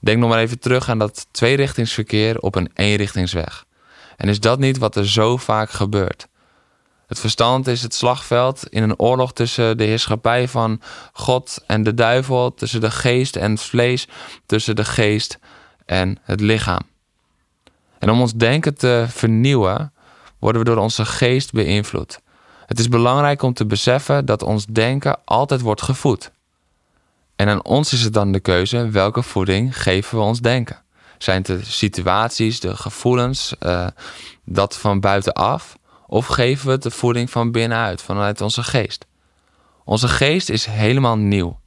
Denk 0.00 0.18
nog 0.18 0.28
maar 0.28 0.38
even 0.38 0.58
terug 0.58 0.88
aan 0.88 0.98
dat 0.98 1.26
tweerichtingsverkeer 1.30 2.38
op 2.38 2.54
een 2.54 2.70
eenrichtingsweg. 2.74 3.64
En 4.16 4.28
is 4.28 4.40
dat 4.40 4.58
niet 4.58 4.78
wat 4.78 4.96
er 4.96 5.08
zo 5.08 5.36
vaak 5.36 5.70
gebeurt? 5.70 6.28
Het 7.10 7.20
verstand 7.20 7.66
is 7.66 7.82
het 7.82 7.94
slagveld 7.94 8.66
in 8.68 8.82
een 8.82 8.98
oorlog 8.98 9.32
tussen 9.32 9.78
de 9.78 9.84
heerschappij 9.84 10.48
van 10.48 10.80
God 11.12 11.62
en 11.66 11.82
de 11.82 11.94
duivel, 11.94 12.54
tussen 12.54 12.80
de 12.80 12.90
geest 12.90 13.36
en 13.36 13.50
het 13.50 13.62
vlees, 13.62 14.08
tussen 14.46 14.76
de 14.76 14.84
geest 14.84 15.38
en 15.86 16.18
het 16.22 16.40
lichaam. 16.40 16.80
En 17.98 18.10
om 18.10 18.20
ons 18.20 18.32
denken 18.32 18.74
te 18.74 19.04
vernieuwen, 19.08 19.92
worden 20.38 20.60
we 20.60 20.66
door 20.66 20.76
onze 20.76 21.04
geest 21.04 21.52
beïnvloed. 21.52 22.20
Het 22.66 22.78
is 22.78 22.88
belangrijk 22.88 23.42
om 23.42 23.54
te 23.54 23.66
beseffen 23.66 24.24
dat 24.24 24.42
ons 24.42 24.66
denken 24.66 25.18
altijd 25.24 25.60
wordt 25.60 25.82
gevoed. 25.82 26.30
En 27.36 27.48
aan 27.48 27.64
ons 27.64 27.92
is 27.92 28.02
het 28.02 28.12
dan 28.12 28.32
de 28.32 28.40
keuze 28.40 28.88
welke 28.88 29.22
voeding 29.22 29.82
geven 29.82 30.18
we 30.18 30.24
ons 30.24 30.40
denken. 30.40 30.82
Zijn 31.18 31.36
het 31.36 31.46
de 31.46 31.64
situaties, 31.64 32.60
de 32.60 32.76
gevoelens, 32.76 33.54
uh, 33.60 33.86
dat 34.44 34.76
van 34.76 35.00
buitenaf? 35.00 35.78
Of 36.12 36.26
geven 36.26 36.66
we 36.66 36.72
het 36.72 36.82
de 36.82 36.90
voeding 36.90 37.30
van 37.30 37.50
binnenuit, 37.50 38.02
vanuit 38.02 38.40
onze 38.40 38.62
geest? 38.62 39.06
Onze 39.84 40.08
geest 40.08 40.48
is 40.48 40.66
helemaal 40.66 41.16
nieuw. 41.16 41.58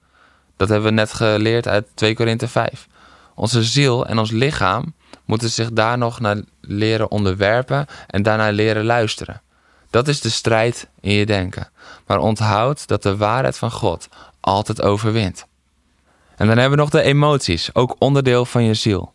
Dat 0.58 0.70
hebben 0.70 0.88
we 0.90 0.96
net 0.96 1.14
geleerd 1.14 1.68
uit 1.68 1.88
2 1.94 2.16
Korinthe 2.16 2.48
5. 2.48 2.88
Onze 3.36 3.64
ziel 3.64 4.06
en 4.06 4.20
ons 4.20 4.32
lichaam 4.32 4.94
moeten 5.26 5.50
zich 5.50 5.72
daar 5.72 5.98
nog 5.98 6.20
naar 6.20 6.42
leren 6.62 7.12
onderwerpen 7.12 7.86
en 8.08 8.24
daarna 8.24 8.52
leren 8.52 8.86
luisteren. 8.86 9.42
Dat 9.90 10.08
is 10.08 10.22
de 10.22 10.30
strijd 10.30 10.88
in 11.00 11.14
je 11.14 11.26
denken. 11.26 11.70
Maar 12.08 12.20
onthoud 12.20 12.88
dat 12.88 13.04
de 13.04 13.18
waarheid 13.18 13.58
van 13.58 13.72
God 13.72 14.08
altijd 14.40 14.82
overwint. 14.82 15.46
En 16.36 16.48
dan 16.48 16.58
hebben 16.58 16.78
we 16.78 16.84
nog 16.84 16.90
de 16.90 17.02
emoties, 17.02 17.76
ook 17.76 17.96
onderdeel 18.00 18.46
van 18.46 18.64
je 18.64 18.74
ziel. 18.74 19.14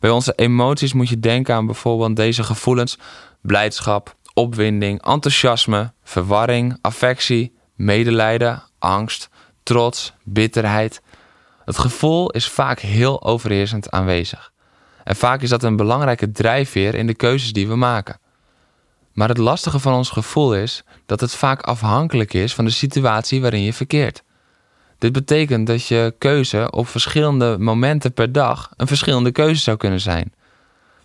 Bij 0.00 0.10
onze 0.10 0.32
emoties 0.36 0.92
moet 0.92 1.08
je 1.08 1.20
denken 1.20 1.54
aan 1.54 1.66
bijvoorbeeld 1.66 2.16
deze 2.16 2.42
gevoelens: 2.42 2.98
blijdschap, 3.40 4.16
opwinding, 4.34 5.04
enthousiasme, 5.04 5.92
verwarring, 6.02 6.78
affectie, 6.80 7.52
medelijden, 7.74 8.62
angst, 8.78 9.28
trots, 9.62 10.12
bitterheid. 10.24 11.02
Het 11.64 11.78
gevoel 11.78 12.30
is 12.30 12.48
vaak 12.48 12.78
heel 12.78 13.22
overheersend 13.22 13.90
aanwezig. 13.90 14.52
En 15.04 15.16
vaak 15.16 15.42
is 15.42 15.48
dat 15.48 15.62
een 15.62 15.76
belangrijke 15.76 16.30
drijfveer 16.30 16.94
in 16.94 17.06
de 17.06 17.14
keuzes 17.14 17.52
die 17.52 17.68
we 17.68 17.76
maken. 17.76 18.20
Maar 19.12 19.28
het 19.28 19.38
lastige 19.38 19.78
van 19.78 19.94
ons 19.94 20.10
gevoel 20.10 20.54
is 20.54 20.84
dat 21.06 21.20
het 21.20 21.34
vaak 21.34 21.60
afhankelijk 21.60 22.34
is 22.34 22.54
van 22.54 22.64
de 22.64 22.70
situatie 22.70 23.40
waarin 23.40 23.62
je 23.62 23.72
verkeert. 23.72 24.22
Dit 24.98 25.12
betekent 25.12 25.66
dat 25.66 25.86
je 25.86 26.14
keuze 26.18 26.70
op 26.70 26.88
verschillende 26.88 27.56
momenten 27.58 28.12
per 28.12 28.32
dag 28.32 28.70
een 28.76 28.86
verschillende 28.86 29.32
keuze 29.32 29.60
zou 29.60 29.76
kunnen 29.76 30.00
zijn. 30.00 30.32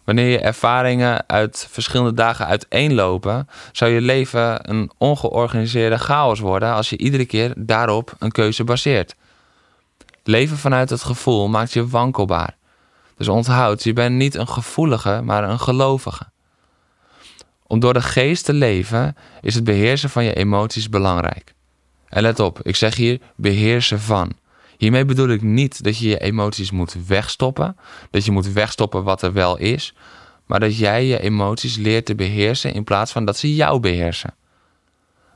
Wanneer 0.07 0.27
je 0.27 0.39
ervaringen 0.39 1.23
uit 1.27 1.67
verschillende 1.69 2.13
dagen 2.13 2.45
uiteenlopen, 2.45 3.49
zou 3.71 3.91
je 3.91 4.01
leven 4.01 4.69
een 4.69 4.91
ongeorganiseerde 4.97 5.97
chaos 5.97 6.39
worden 6.39 6.73
als 6.73 6.89
je 6.89 6.97
iedere 6.97 7.25
keer 7.25 7.53
daarop 7.57 8.15
een 8.19 8.31
keuze 8.31 8.63
baseert. 8.63 9.15
Leven 10.23 10.57
vanuit 10.57 10.89
het 10.89 11.03
gevoel 11.03 11.47
maakt 11.47 11.73
je 11.73 11.87
wankelbaar. 11.87 12.55
Dus 13.17 13.27
onthoud, 13.27 13.83
je 13.83 13.93
bent 13.93 14.15
niet 14.15 14.35
een 14.35 14.47
gevoelige, 14.47 15.21
maar 15.23 15.43
een 15.43 15.59
gelovige. 15.59 16.27
Om 17.63 17.79
door 17.79 17.93
de 17.93 18.01
geest 18.01 18.45
te 18.45 18.53
leven 18.53 19.15
is 19.41 19.55
het 19.55 19.63
beheersen 19.63 20.09
van 20.09 20.23
je 20.23 20.33
emoties 20.33 20.89
belangrijk. 20.89 21.53
En 22.09 22.21
let 22.21 22.39
op, 22.39 22.59
ik 22.61 22.75
zeg 22.75 22.95
hier 22.95 23.19
beheersen 23.35 23.99
van. 23.99 24.31
Hiermee 24.77 25.05
bedoel 25.05 25.29
ik 25.29 25.41
niet 25.41 25.83
dat 25.83 25.97
je 25.97 26.07
je 26.07 26.19
emoties 26.19 26.71
moet 26.71 26.95
wegstoppen, 27.07 27.77
dat 28.11 28.25
je 28.25 28.31
moet 28.31 28.51
wegstoppen 28.51 29.03
wat 29.03 29.21
er 29.21 29.33
wel 29.33 29.57
is, 29.57 29.93
maar 30.45 30.59
dat 30.59 30.77
jij 30.77 31.05
je 31.05 31.19
emoties 31.19 31.75
leert 31.75 32.05
te 32.05 32.15
beheersen 32.15 32.73
in 32.73 32.83
plaats 32.83 33.11
van 33.11 33.25
dat 33.25 33.37
ze 33.37 33.55
jou 33.55 33.79
beheersen. 33.79 34.35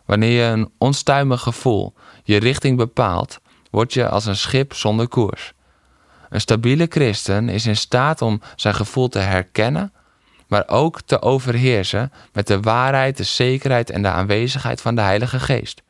Wanneer 0.05 0.31
je 0.31 0.51
een 0.51 0.71
onstuimig 0.77 1.41
gevoel 1.41 1.93
je 2.23 2.37
richting 2.37 2.77
bepaalt, 2.77 3.39
word 3.71 3.93
je 3.93 4.09
als 4.09 4.25
een 4.25 4.35
schip 4.35 4.73
zonder 4.73 5.07
koers. 5.07 5.53
Een 6.29 6.41
stabiele 6.41 6.85
christen 6.89 7.49
is 7.49 7.65
in 7.65 7.77
staat 7.77 8.21
om 8.21 8.41
zijn 8.55 8.73
gevoel 8.73 9.07
te 9.07 9.19
herkennen, 9.19 9.93
maar 10.47 10.67
ook 10.67 11.01
te 11.01 11.21
overheersen 11.21 12.11
met 12.33 12.47
de 12.47 12.59
waarheid, 12.59 13.17
de 13.17 13.23
zekerheid 13.23 13.89
en 13.89 14.01
de 14.01 14.07
aanwezigheid 14.07 14.81
van 14.81 14.95
de 14.95 15.01
Heilige 15.01 15.39
Geest. 15.39 15.81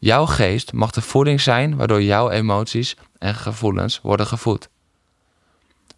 Jouw 0.00 0.26
geest 0.26 0.72
mag 0.72 0.90
de 0.90 1.00
voeding 1.00 1.40
zijn 1.40 1.76
waardoor 1.76 2.02
jouw 2.02 2.30
emoties 2.30 2.96
en 3.18 3.34
gevoelens 3.34 4.00
worden 4.02 4.26
gevoed. 4.26 4.68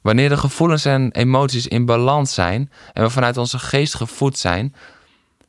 Wanneer 0.00 0.28
de 0.28 0.36
gevoelens 0.36 0.84
en 0.84 1.10
emoties 1.12 1.66
in 1.66 1.84
balans 1.84 2.34
zijn 2.34 2.70
en 2.92 3.02
we 3.02 3.10
vanuit 3.10 3.36
onze 3.36 3.58
geest 3.58 3.94
gevoed 3.94 4.38
zijn, 4.38 4.74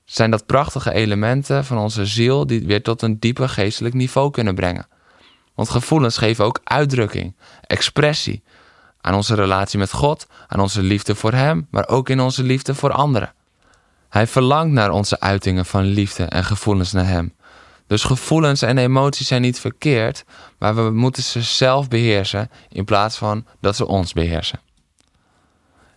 zijn 0.05 0.31
dat 0.31 0.45
prachtige 0.45 0.93
elementen 0.93 1.65
van 1.65 1.77
onze 1.77 2.05
ziel 2.05 2.47
die 2.47 2.65
weer 2.65 2.83
tot 2.83 3.01
een 3.01 3.19
dieper 3.19 3.49
geestelijk 3.49 3.95
niveau 3.95 4.31
kunnen 4.31 4.55
brengen. 4.55 4.87
Want 5.55 5.69
gevoelens 5.69 6.17
geven 6.17 6.45
ook 6.45 6.59
uitdrukking, 6.63 7.35
expressie 7.67 8.43
aan 9.01 9.13
onze 9.15 9.35
relatie 9.35 9.79
met 9.79 9.91
God, 9.91 10.27
aan 10.47 10.59
onze 10.59 10.81
liefde 10.81 11.15
voor 11.15 11.33
Hem, 11.33 11.67
maar 11.71 11.87
ook 11.87 12.09
in 12.09 12.19
onze 12.19 12.43
liefde 12.43 12.75
voor 12.75 12.91
anderen. 12.91 13.33
Hij 14.09 14.27
verlangt 14.27 14.73
naar 14.73 14.91
onze 14.91 15.19
uitingen 15.19 15.65
van 15.65 15.83
liefde 15.83 16.23
en 16.23 16.43
gevoelens 16.43 16.91
naar 16.91 17.07
Hem. 17.07 17.33
Dus 17.87 18.03
gevoelens 18.03 18.61
en 18.61 18.77
emoties 18.77 19.27
zijn 19.27 19.41
niet 19.41 19.59
verkeerd, 19.59 20.25
maar 20.57 20.75
we 20.75 20.91
moeten 20.91 21.23
ze 21.23 21.41
zelf 21.41 21.87
beheersen 21.87 22.49
in 22.69 22.85
plaats 22.85 23.17
van 23.17 23.45
dat 23.61 23.75
ze 23.75 23.87
ons 23.87 24.13
beheersen. 24.13 24.59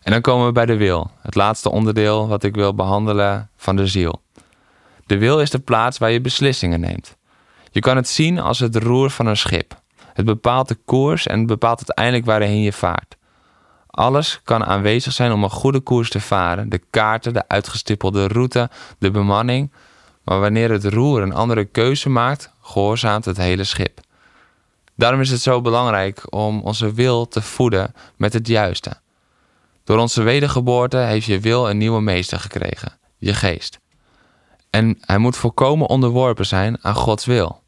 En 0.03 0.13
dan 0.13 0.21
komen 0.21 0.47
we 0.47 0.53
bij 0.53 0.67
de 0.67 0.77
wil, 0.77 1.11
het 1.21 1.35
laatste 1.35 1.71
onderdeel 1.71 2.29
wat 2.29 2.43
ik 2.43 2.55
wil 2.55 2.75
behandelen 2.75 3.51
van 3.57 3.77
de 3.77 3.87
ziel. 3.87 4.23
De 5.07 5.19
wil 5.19 5.41
is 5.41 5.51
de 5.51 5.59
plaats 5.59 5.99
waar 5.99 6.11
je 6.11 6.21
beslissingen 6.21 6.81
neemt. 6.81 7.17
Je 7.71 7.81
kan 7.81 7.97
het 7.97 8.09
zien 8.09 8.39
als 8.39 8.59
het 8.59 8.77
roer 8.77 9.11
van 9.11 9.27
een 9.27 9.37
schip. 9.37 9.81
Het 10.13 10.25
bepaalt 10.25 10.69
de 10.69 10.79
koers 10.85 11.27
en 11.27 11.39
het 11.39 11.47
bepaalt 11.47 11.79
uiteindelijk 11.79 12.27
waarheen 12.27 12.61
je 12.61 12.73
vaart. 12.73 13.17
Alles 13.87 14.41
kan 14.45 14.65
aanwezig 14.65 15.13
zijn 15.13 15.33
om 15.33 15.45
een 15.45 15.51
goede 15.51 15.81
koers 15.81 16.11
te 16.11 16.21
varen: 16.21 16.69
de 16.69 16.81
kaarten, 16.91 17.33
de 17.33 17.49
uitgestippelde 17.49 18.27
route, 18.27 18.71
de 18.99 19.11
bemanning, 19.11 19.73
maar 20.27 20.41
wanneer 20.41 20.71
het 20.71 20.85
roer 20.85 21.23
een 21.23 21.33
andere 21.33 21.65
keuze 21.65 22.09
maakt, 22.09 22.53
gehoorzaamt 22.61 23.25
het 23.25 23.37
hele 23.37 23.65
schip. 23.65 24.01
Daarom 24.95 25.21
is 25.21 25.31
het 25.31 25.41
zo 25.41 25.61
belangrijk 25.61 26.35
om 26.35 26.61
onze 26.61 26.93
wil 26.93 27.29
te 27.29 27.43
voeden 27.43 27.95
met 28.17 28.33
het 28.33 28.47
juiste. 28.47 28.93
Door 29.85 29.99
onze 29.99 30.23
wedergeboorte 30.23 30.97
heeft 30.97 31.27
je 31.27 31.41
wil 31.41 31.71
een 31.71 31.79
nieuwe 31.79 32.01
meester 32.01 32.41
gekregen, 32.41 32.99
je 33.17 33.35
geest. 33.35 33.79
En 34.71 34.99
hij 35.01 35.19
moet 35.19 35.37
volkomen 35.37 35.89
onderworpen 35.89 36.47
zijn 36.47 36.79
aan 36.81 36.95
Gods 36.95 37.25
wil. 37.25 37.63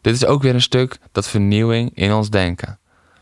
Dit 0.00 0.14
is 0.14 0.24
ook 0.24 0.42
weer 0.42 0.54
een 0.54 0.62
stuk 0.62 0.98
dat 1.12 1.28
vernieuwing 1.28 1.90
in 1.94 2.12
ons 2.12 2.30
denken. 2.30 2.78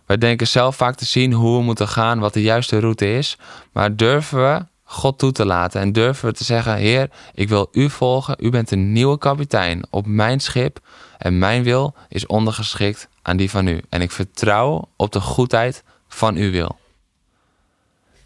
Wij 0.06 0.18
denken 0.18 0.48
zelf 0.48 0.76
vaak 0.76 0.94
te 0.94 1.04
zien 1.04 1.32
hoe 1.32 1.58
we 1.58 1.64
moeten 1.64 1.88
gaan, 1.88 2.18
wat 2.18 2.32
de 2.32 2.42
juiste 2.42 2.78
route 2.78 3.16
is, 3.16 3.38
maar 3.72 3.96
durven 3.96 4.38
we 4.38 4.66
God 4.88 5.18
toe 5.18 5.32
te 5.32 5.44
laten 5.44 5.80
en 5.80 5.92
durven 5.92 6.28
we 6.28 6.34
te 6.34 6.44
zeggen: 6.44 6.76
Heer, 6.76 7.10
ik 7.34 7.48
wil 7.48 7.68
u 7.72 7.90
volgen. 7.90 8.36
U 8.38 8.50
bent 8.50 8.70
een 8.70 8.92
nieuwe 8.92 9.18
kapitein 9.18 9.86
op 9.90 10.06
mijn 10.06 10.40
schip 10.40 10.78
en 11.18 11.38
mijn 11.38 11.62
wil 11.62 11.94
is 12.08 12.26
ondergeschikt 12.26 13.08
aan 13.22 13.36
die 13.36 13.50
van 13.50 13.66
u. 13.66 13.80
En 13.88 14.02
ik 14.02 14.10
vertrouw 14.10 14.88
op 14.96 15.12
de 15.12 15.20
goedheid 15.20 15.84
van 16.08 16.36
uw 16.36 16.50
wil. 16.50 16.78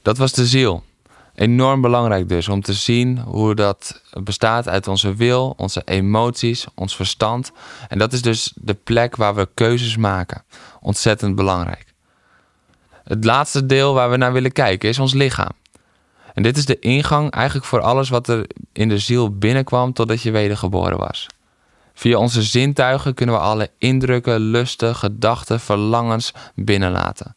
Dat 0.03 0.19
was 0.19 0.33
de 0.33 0.47
ziel. 0.47 0.85
Enorm 1.35 1.81
belangrijk 1.81 2.29
dus 2.29 2.49
om 2.49 2.63
te 2.63 2.73
zien 2.73 3.19
hoe 3.19 3.55
dat 3.55 4.03
bestaat 4.23 4.69
uit 4.69 4.89
onze 4.89 5.15
wil, 5.15 5.55
onze 5.57 5.83
emoties, 5.85 6.67
ons 6.75 6.97
verstand. 6.97 7.53
En 7.89 7.99
dat 7.99 8.13
is 8.13 8.23
dus 8.23 8.53
de 8.55 8.75
plek 8.75 9.17
waar 9.17 9.35
we 9.35 9.49
keuzes 9.55 9.97
maken. 9.97 10.45
Ontzettend 10.81 11.35
belangrijk. 11.35 11.85
Het 13.05 13.25
laatste 13.25 13.67
deel 13.67 13.95
waar 13.95 14.11
we 14.11 14.17
naar 14.17 14.33
willen 14.33 14.53
kijken 14.53 14.89
is 14.89 14.99
ons 14.99 15.13
lichaam. 15.13 15.53
En 16.35 16.43
dit 16.43 16.57
is 16.57 16.67
de 16.67 16.79
ingang 16.79 17.31
eigenlijk 17.31 17.67
voor 17.67 17.81
alles 17.81 18.09
wat 18.09 18.29
er 18.29 18.47
in 18.73 18.89
de 18.89 18.99
ziel 18.99 19.39
binnenkwam 19.39 19.93
totdat 19.93 20.23
je 20.23 20.31
wedergeboren 20.31 20.99
was. 20.99 21.27
Via 21.95 22.19
onze 22.19 22.43
zintuigen 22.43 23.15
kunnen 23.15 23.35
we 23.35 23.41
alle 23.41 23.71
indrukken, 23.79 24.41
lusten, 24.41 24.97
gedachten, 24.97 25.61
verlangens 25.61 26.33
binnenlaten. 26.55 27.35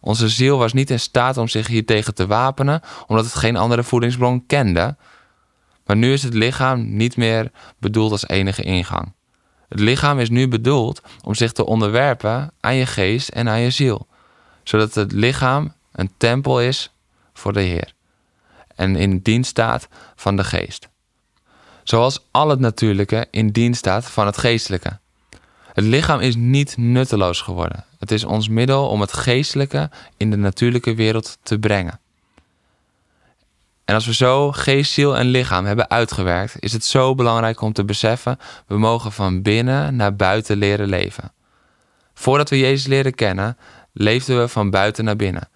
Onze 0.00 0.28
ziel 0.28 0.58
was 0.58 0.72
niet 0.72 0.90
in 0.90 1.00
staat 1.00 1.36
om 1.36 1.48
zich 1.48 1.66
hiertegen 1.66 2.14
te 2.14 2.26
wapenen, 2.26 2.80
omdat 3.06 3.24
het 3.24 3.34
geen 3.34 3.56
andere 3.56 3.82
voedingsbron 3.82 4.46
kende. 4.46 4.96
Maar 5.86 5.96
nu 5.96 6.12
is 6.12 6.22
het 6.22 6.34
lichaam 6.34 6.96
niet 6.96 7.16
meer 7.16 7.50
bedoeld 7.78 8.10
als 8.10 8.28
enige 8.28 8.62
ingang. 8.62 9.12
Het 9.68 9.80
lichaam 9.80 10.18
is 10.18 10.30
nu 10.30 10.48
bedoeld 10.48 11.02
om 11.24 11.34
zich 11.34 11.52
te 11.52 11.66
onderwerpen 11.66 12.52
aan 12.60 12.74
je 12.74 12.86
geest 12.86 13.28
en 13.28 13.48
aan 13.48 13.60
je 13.60 13.70
ziel, 13.70 14.06
zodat 14.62 14.94
het 14.94 15.12
lichaam 15.12 15.72
een 15.92 16.10
tempel 16.16 16.60
is 16.60 16.92
voor 17.32 17.52
de 17.52 17.60
Heer 17.60 17.94
en 18.80 18.96
in 18.96 19.18
dienst 19.18 19.50
staat 19.50 19.88
van 20.16 20.36
de 20.36 20.44
geest. 20.44 20.88
Zoals 21.84 22.26
al 22.30 22.48
het 22.48 22.60
natuurlijke 22.60 23.26
in 23.30 23.50
dienst 23.50 23.78
staat 23.78 24.10
van 24.10 24.26
het 24.26 24.38
geestelijke. 24.38 24.98
Het 25.72 25.84
lichaam 25.84 26.20
is 26.20 26.36
niet 26.36 26.76
nutteloos 26.76 27.40
geworden. 27.40 27.84
Het 27.98 28.10
is 28.10 28.24
ons 28.24 28.48
middel 28.48 28.88
om 28.88 29.00
het 29.00 29.12
geestelijke 29.12 29.90
in 30.16 30.30
de 30.30 30.36
natuurlijke 30.36 30.94
wereld 30.94 31.38
te 31.42 31.58
brengen. 31.58 32.00
En 33.84 33.94
als 33.94 34.06
we 34.06 34.14
zo 34.14 34.52
geest, 34.52 34.92
ziel 34.92 35.16
en 35.16 35.26
lichaam 35.26 35.64
hebben 35.64 35.90
uitgewerkt, 35.90 36.54
is 36.58 36.72
het 36.72 36.84
zo 36.84 37.14
belangrijk 37.14 37.60
om 37.60 37.72
te 37.72 37.84
beseffen: 37.84 38.38
we 38.66 38.78
mogen 38.78 39.12
van 39.12 39.42
binnen 39.42 39.96
naar 39.96 40.16
buiten 40.16 40.56
leren 40.56 40.88
leven. 40.88 41.32
Voordat 42.14 42.50
we 42.50 42.58
Jezus 42.58 42.86
leren 42.86 43.14
kennen, 43.14 43.56
leefden 43.92 44.40
we 44.40 44.48
van 44.48 44.70
buiten 44.70 45.04
naar 45.04 45.16
binnen. 45.16 45.48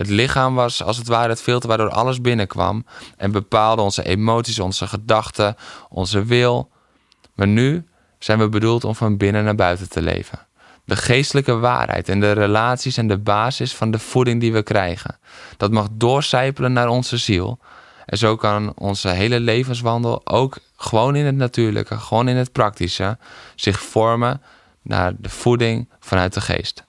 Het 0.00 0.08
lichaam 0.08 0.54
was 0.54 0.82
als 0.82 0.96
het 0.96 1.06
ware 1.06 1.28
het 1.28 1.42
filter 1.42 1.68
waardoor 1.68 1.90
alles 1.90 2.20
binnenkwam 2.20 2.86
en 3.16 3.32
bepaalde 3.32 3.82
onze 3.82 4.02
emoties, 4.02 4.58
onze 4.58 4.86
gedachten, 4.86 5.56
onze 5.88 6.24
wil. 6.24 6.70
Maar 7.34 7.46
nu 7.46 7.86
zijn 8.18 8.38
we 8.38 8.48
bedoeld 8.48 8.84
om 8.84 8.94
van 8.94 9.16
binnen 9.16 9.44
naar 9.44 9.54
buiten 9.54 9.88
te 9.88 10.02
leven. 10.02 10.46
De 10.84 10.96
geestelijke 10.96 11.58
waarheid 11.58 12.08
en 12.08 12.20
de 12.20 12.32
relaties 12.32 12.96
en 12.96 13.08
de 13.08 13.18
basis 13.18 13.74
van 13.74 13.90
de 13.90 13.98
voeding 13.98 14.40
die 14.40 14.52
we 14.52 14.62
krijgen. 14.62 15.18
Dat 15.56 15.70
mag 15.70 15.86
doorcijpelen 15.92 16.72
naar 16.72 16.88
onze 16.88 17.16
ziel. 17.16 17.58
En 18.06 18.18
zo 18.18 18.36
kan 18.36 18.72
onze 18.76 19.08
hele 19.08 19.40
levenswandel 19.40 20.26
ook 20.26 20.58
gewoon 20.76 21.16
in 21.16 21.24
het 21.24 21.36
natuurlijke, 21.36 21.98
gewoon 21.98 22.28
in 22.28 22.36
het 22.36 22.52
praktische, 22.52 23.18
zich 23.54 23.80
vormen 23.80 24.42
naar 24.82 25.12
de 25.18 25.28
voeding 25.28 25.88
vanuit 25.98 26.34
de 26.34 26.40
geest. 26.40 26.84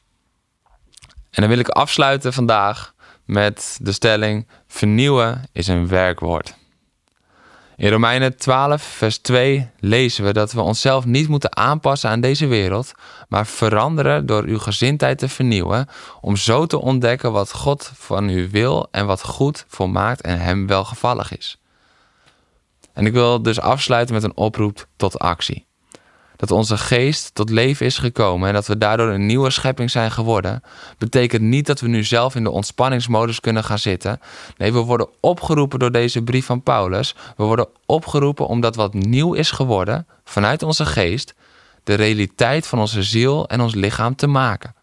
En 1.32 1.42
dan 1.42 1.50
wil 1.50 1.60
ik 1.60 1.70
afsluiten 1.70 2.34
vandaag 2.34 2.91
met 3.32 3.78
de 3.82 3.92
stelling: 3.92 4.48
vernieuwen 4.68 5.44
is 5.52 5.68
een 5.68 5.88
werkwoord. 5.88 6.56
In 7.76 7.90
Romeinen 7.90 8.38
12, 8.38 8.82
vers 8.82 9.18
2 9.18 9.70
lezen 9.80 10.24
we 10.24 10.34
dat 10.34 10.52
we 10.52 10.62
onszelf 10.62 11.06
niet 11.06 11.28
moeten 11.28 11.58
aanpassen 11.58 12.10
aan 12.10 12.22
deze 12.22 12.48
wereld, 12.48 12.92
maar 13.28 13.48
veranderen 13.48 14.26
door 14.26 14.44
uw 14.44 14.60
gezindheid 14.60 15.18
te 15.18 15.30
vernieuwen, 15.30 15.88
om 16.22 16.36
zo 16.36 16.66
te 16.66 16.82
ontdekken 16.82 17.32
wat 17.32 17.54
God 17.54 17.92
van 17.94 18.30
u 18.30 18.50
wil 18.50 18.88
en 18.92 19.06
wat 19.06 19.24
goed 19.24 19.66
volmaakt 19.68 20.22
en 20.22 20.40
hem 20.40 20.68
welgevallig 20.68 21.38
is. 21.38 21.58
En 22.94 23.06
ik 23.06 23.14
wil 23.14 23.42
dus 23.42 23.60
afsluiten 23.60 24.16
met 24.16 24.24
een 24.24 24.38
oproep 24.38 24.88
tot 24.96 25.20
actie 25.20 25.66
dat 26.42 26.52
onze 26.52 26.78
geest 26.78 27.36
tot 27.36 27.50
leven 27.50 27.86
is 27.86 27.98
gekomen 27.98 28.48
en 28.48 28.54
dat 28.54 28.68
we 28.68 28.78
daardoor 28.78 29.10
een 29.10 29.26
nieuwe 29.26 29.50
schepping 29.50 29.92
zijn 29.92 30.12
geworden, 30.12 30.64
betekent 30.98 31.42
niet 31.42 31.66
dat 31.66 31.80
we 31.80 31.88
nu 31.88 32.04
zelf 32.04 32.36
in 32.36 32.44
de 32.44 32.52
ontspanningsmodus 32.52 33.40
kunnen 33.40 33.64
gaan 33.64 33.80
zitten. 33.80 34.20
Nee, 34.58 34.74
we 34.74 34.80
worden 34.80 35.08
opgeroepen 35.20 35.80
door 35.80 35.92
deze 35.92 36.22
brief 36.22 36.46
van 36.46 36.64
Paulus. 36.64 37.16
We 37.38 37.44
worden 37.44 37.68
opgeroepen 37.86 38.48
omdat 38.48 38.76
wat 38.76 38.94
nieuw 38.94 39.34
is 39.34 39.52
geworden 39.52 40.08
vanuit 40.24 40.64
onze 40.64 40.86
geest, 40.86 41.34
de 41.84 41.94
realiteit 41.94 42.68
van 42.68 42.80
onze 42.80 43.04
ziel 43.04 43.48
en 43.48 43.62
ons 43.62 43.74
lichaam 43.74 44.16
te 44.16 44.28
maken. 44.28 44.76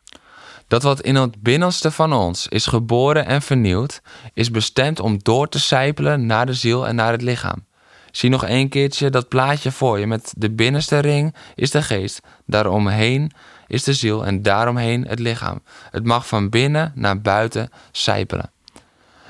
Dat 0.69 0.83
wat 0.83 1.01
in 1.01 1.15
het 1.15 1.43
binnenste 1.43 1.91
van 1.91 2.13
ons 2.13 2.49
is 2.49 2.67
geboren 2.67 3.27
en 3.27 3.43
vernieuwd, 3.43 4.01
is 4.35 4.51
bestemd 4.51 5.01
om 5.01 5.19
door 5.23 5.49
te 5.49 5.61
sijpelen 5.61 6.27
naar 6.27 6.47
de 6.47 6.55
ziel 6.55 6.87
en 6.87 6.95
naar 6.95 7.13
het 7.13 7.23
lichaam. 7.23 7.67
Zie 8.11 8.31
nog 8.31 8.49
een 8.49 8.69
keertje 8.69 9.11
dat 9.11 9.29
plaatje 9.29 9.73
voor 9.73 9.99
je 9.99 10.07
met 10.07 10.33
de 10.37 10.51
binnenste 10.51 10.99
ring 10.99 11.35
is 11.55 11.71
de 11.71 11.83
geest, 11.83 12.21
daaromheen 12.47 13.33
is 13.67 13.83
de 13.83 13.93
ziel 13.93 14.27
en 14.27 14.43
daaromheen 14.43 15.07
het 15.09 15.19
lichaam. 15.19 15.63
Het 15.91 16.05
mag 16.05 16.27
van 16.27 16.49
binnen 16.49 16.93
naar 16.95 17.21
buiten 17.21 17.71
sijpelen. 17.93 18.51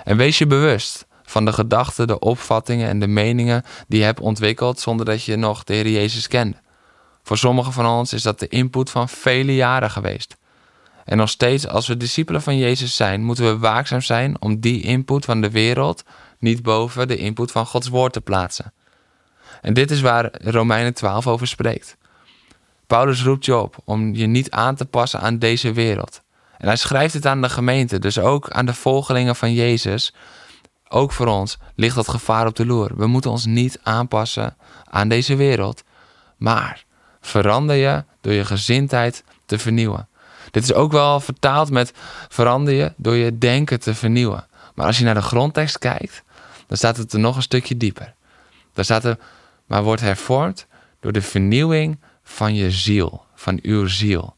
En 0.04 0.16
wees 0.16 0.38
je 0.38 0.46
bewust 0.46 1.06
van 1.22 1.44
de 1.44 1.52
gedachten, 1.52 2.06
de 2.06 2.18
opvattingen 2.18 2.88
en 2.88 2.98
de 2.98 3.06
meningen 3.06 3.62
die 3.88 3.98
je 3.98 4.04
hebt 4.04 4.20
ontwikkeld 4.20 4.80
zonder 4.80 5.06
dat 5.06 5.24
je 5.24 5.36
nog 5.36 5.64
de 5.64 5.74
Heer 5.74 5.88
Jezus 5.88 6.28
kende. 6.28 6.56
Voor 7.22 7.38
sommigen 7.38 7.72
van 7.72 7.86
ons 7.86 8.12
is 8.12 8.22
dat 8.22 8.38
de 8.38 8.48
input 8.48 8.90
van 8.90 9.08
vele 9.08 9.54
jaren 9.54 9.90
geweest. 9.90 10.36
En 11.04 11.16
nog 11.16 11.28
steeds, 11.28 11.68
als 11.68 11.86
we 11.86 11.96
discipelen 11.96 12.42
van 12.42 12.56
Jezus 12.56 12.96
zijn, 12.96 13.22
moeten 13.22 13.44
we 13.44 13.58
waakzaam 13.58 14.00
zijn 14.00 14.40
om 14.40 14.60
die 14.60 14.82
input 14.82 15.24
van 15.24 15.40
de 15.40 15.50
wereld 15.50 16.04
niet 16.38 16.62
boven 16.62 17.08
de 17.08 17.16
input 17.16 17.50
van 17.50 17.66
Gods 17.66 17.88
woord 17.88 18.12
te 18.12 18.20
plaatsen. 18.20 18.72
En 19.60 19.74
dit 19.74 19.90
is 19.90 20.00
waar 20.00 20.30
Romeinen 20.32 20.94
12 20.94 21.26
over 21.26 21.46
spreekt. 21.46 21.96
Paulus 22.86 23.22
roept 23.22 23.44
je 23.44 23.56
op 23.56 23.76
om 23.84 24.14
je 24.14 24.26
niet 24.26 24.50
aan 24.50 24.74
te 24.74 24.84
passen 24.84 25.20
aan 25.20 25.38
deze 25.38 25.72
wereld. 25.72 26.22
En 26.58 26.66
hij 26.66 26.76
schrijft 26.76 27.14
het 27.14 27.26
aan 27.26 27.42
de 27.42 27.48
gemeente, 27.48 27.98
dus 27.98 28.18
ook 28.18 28.50
aan 28.50 28.66
de 28.66 28.74
volgelingen 28.74 29.36
van 29.36 29.52
Jezus. 29.52 30.14
Ook 30.88 31.12
voor 31.12 31.26
ons 31.26 31.58
ligt 31.74 31.94
dat 31.94 32.08
gevaar 32.08 32.46
op 32.46 32.56
de 32.56 32.66
loer. 32.66 32.90
We 32.96 33.06
moeten 33.06 33.30
ons 33.30 33.46
niet 33.46 33.78
aanpassen 33.82 34.56
aan 34.84 35.08
deze 35.08 35.36
wereld, 35.36 35.82
maar 36.36 36.84
verander 37.20 37.76
je 37.76 38.04
door 38.20 38.32
je 38.32 38.44
gezindheid 38.44 39.24
te 39.46 39.58
vernieuwen. 39.58 40.08
Dit 40.50 40.62
is 40.62 40.72
ook 40.72 40.92
wel 40.92 41.20
vertaald 41.20 41.70
met 41.70 41.92
verander 42.28 42.74
je 42.74 42.92
door 42.96 43.16
je 43.16 43.38
denken 43.38 43.80
te 43.80 43.94
vernieuwen. 43.94 44.46
Maar 44.74 44.86
als 44.86 44.98
je 44.98 45.04
naar 45.04 45.14
de 45.14 45.22
grondtekst 45.22 45.78
kijkt, 45.78 46.22
dan 46.68 46.76
staat 46.76 46.96
het 46.96 47.12
er 47.12 47.18
nog 47.18 47.36
een 47.36 47.42
stukje 47.42 47.76
dieper. 47.76 48.14
Daar 48.72 48.84
staat 48.84 49.04
er, 49.04 49.18
maar 49.66 49.82
wordt 49.82 50.02
hervormd 50.02 50.66
door 51.00 51.12
de 51.12 51.22
vernieuwing 51.22 51.98
van 52.22 52.54
je 52.54 52.70
ziel, 52.70 53.24
van 53.34 53.58
uw 53.62 53.86
ziel. 53.86 54.36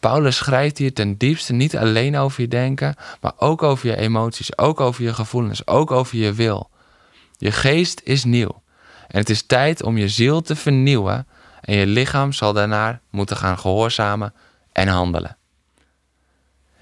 Paulus 0.00 0.36
schrijft 0.36 0.78
hier 0.78 0.92
ten 0.92 1.16
diepste 1.16 1.52
niet 1.52 1.76
alleen 1.76 2.16
over 2.16 2.40
je 2.40 2.48
denken, 2.48 2.94
maar 3.20 3.32
ook 3.36 3.62
over 3.62 3.88
je 3.88 3.96
emoties, 3.96 4.58
ook 4.58 4.80
over 4.80 5.04
je 5.04 5.14
gevoelens, 5.14 5.66
ook 5.66 5.90
over 5.90 6.18
je 6.18 6.32
wil. 6.32 6.70
Je 7.36 7.52
geest 7.52 8.00
is 8.04 8.24
nieuw 8.24 8.62
en 9.08 9.18
het 9.18 9.30
is 9.30 9.42
tijd 9.42 9.82
om 9.82 9.96
je 9.98 10.08
ziel 10.08 10.40
te 10.40 10.56
vernieuwen 10.56 11.26
en 11.60 11.76
je 11.76 11.86
lichaam 11.86 12.32
zal 12.32 12.52
daarnaar 12.52 13.00
moeten 13.10 13.36
gaan 13.36 13.58
gehoorzamen 13.58 14.34
en 14.72 14.88
handelen. 14.88 15.37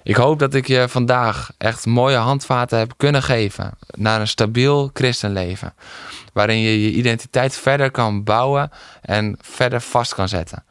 Ik 0.06 0.16
hoop 0.16 0.38
dat 0.38 0.54
ik 0.54 0.66
je 0.66 0.88
vandaag 0.88 1.50
echt 1.58 1.86
mooie 1.86 2.16
handvaten 2.16 2.78
heb 2.78 2.92
kunnen 2.96 3.22
geven 3.22 3.78
naar 3.86 4.20
een 4.20 4.28
stabiel 4.28 4.90
christenleven. 4.92 5.74
Waarin 6.32 6.60
je 6.60 6.82
je 6.82 6.92
identiteit 6.92 7.56
verder 7.56 7.90
kan 7.90 8.24
bouwen 8.24 8.70
en 9.02 9.36
verder 9.40 9.80
vast 9.80 10.14
kan 10.14 10.28
zetten. 10.28 10.64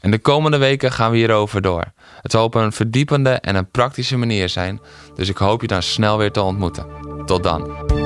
En 0.00 0.10
de 0.10 0.18
komende 0.18 0.56
weken 0.56 0.92
gaan 0.92 1.10
we 1.10 1.16
hierover 1.16 1.62
door. 1.62 1.84
Het 2.22 2.32
zal 2.32 2.44
op 2.44 2.54
een 2.54 2.72
verdiepende 2.72 3.30
en 3.30 3.56
een 3.56 3.70
praktische 3.70 4.16
manier 4.16 4.48
zijn. 4.48 4.80
Dus 5.14 5.28
ik 5.28 5.36
hoop 5.36 5.60
je 5.60 5.66
dan 5.66 5.82
snel 5.82 6.18
weer 6.18 6.32
te 6.32 6.42
ontmoeten. 6.42 6.86
Tot 7.26 7.42
dan. 7.42 8.05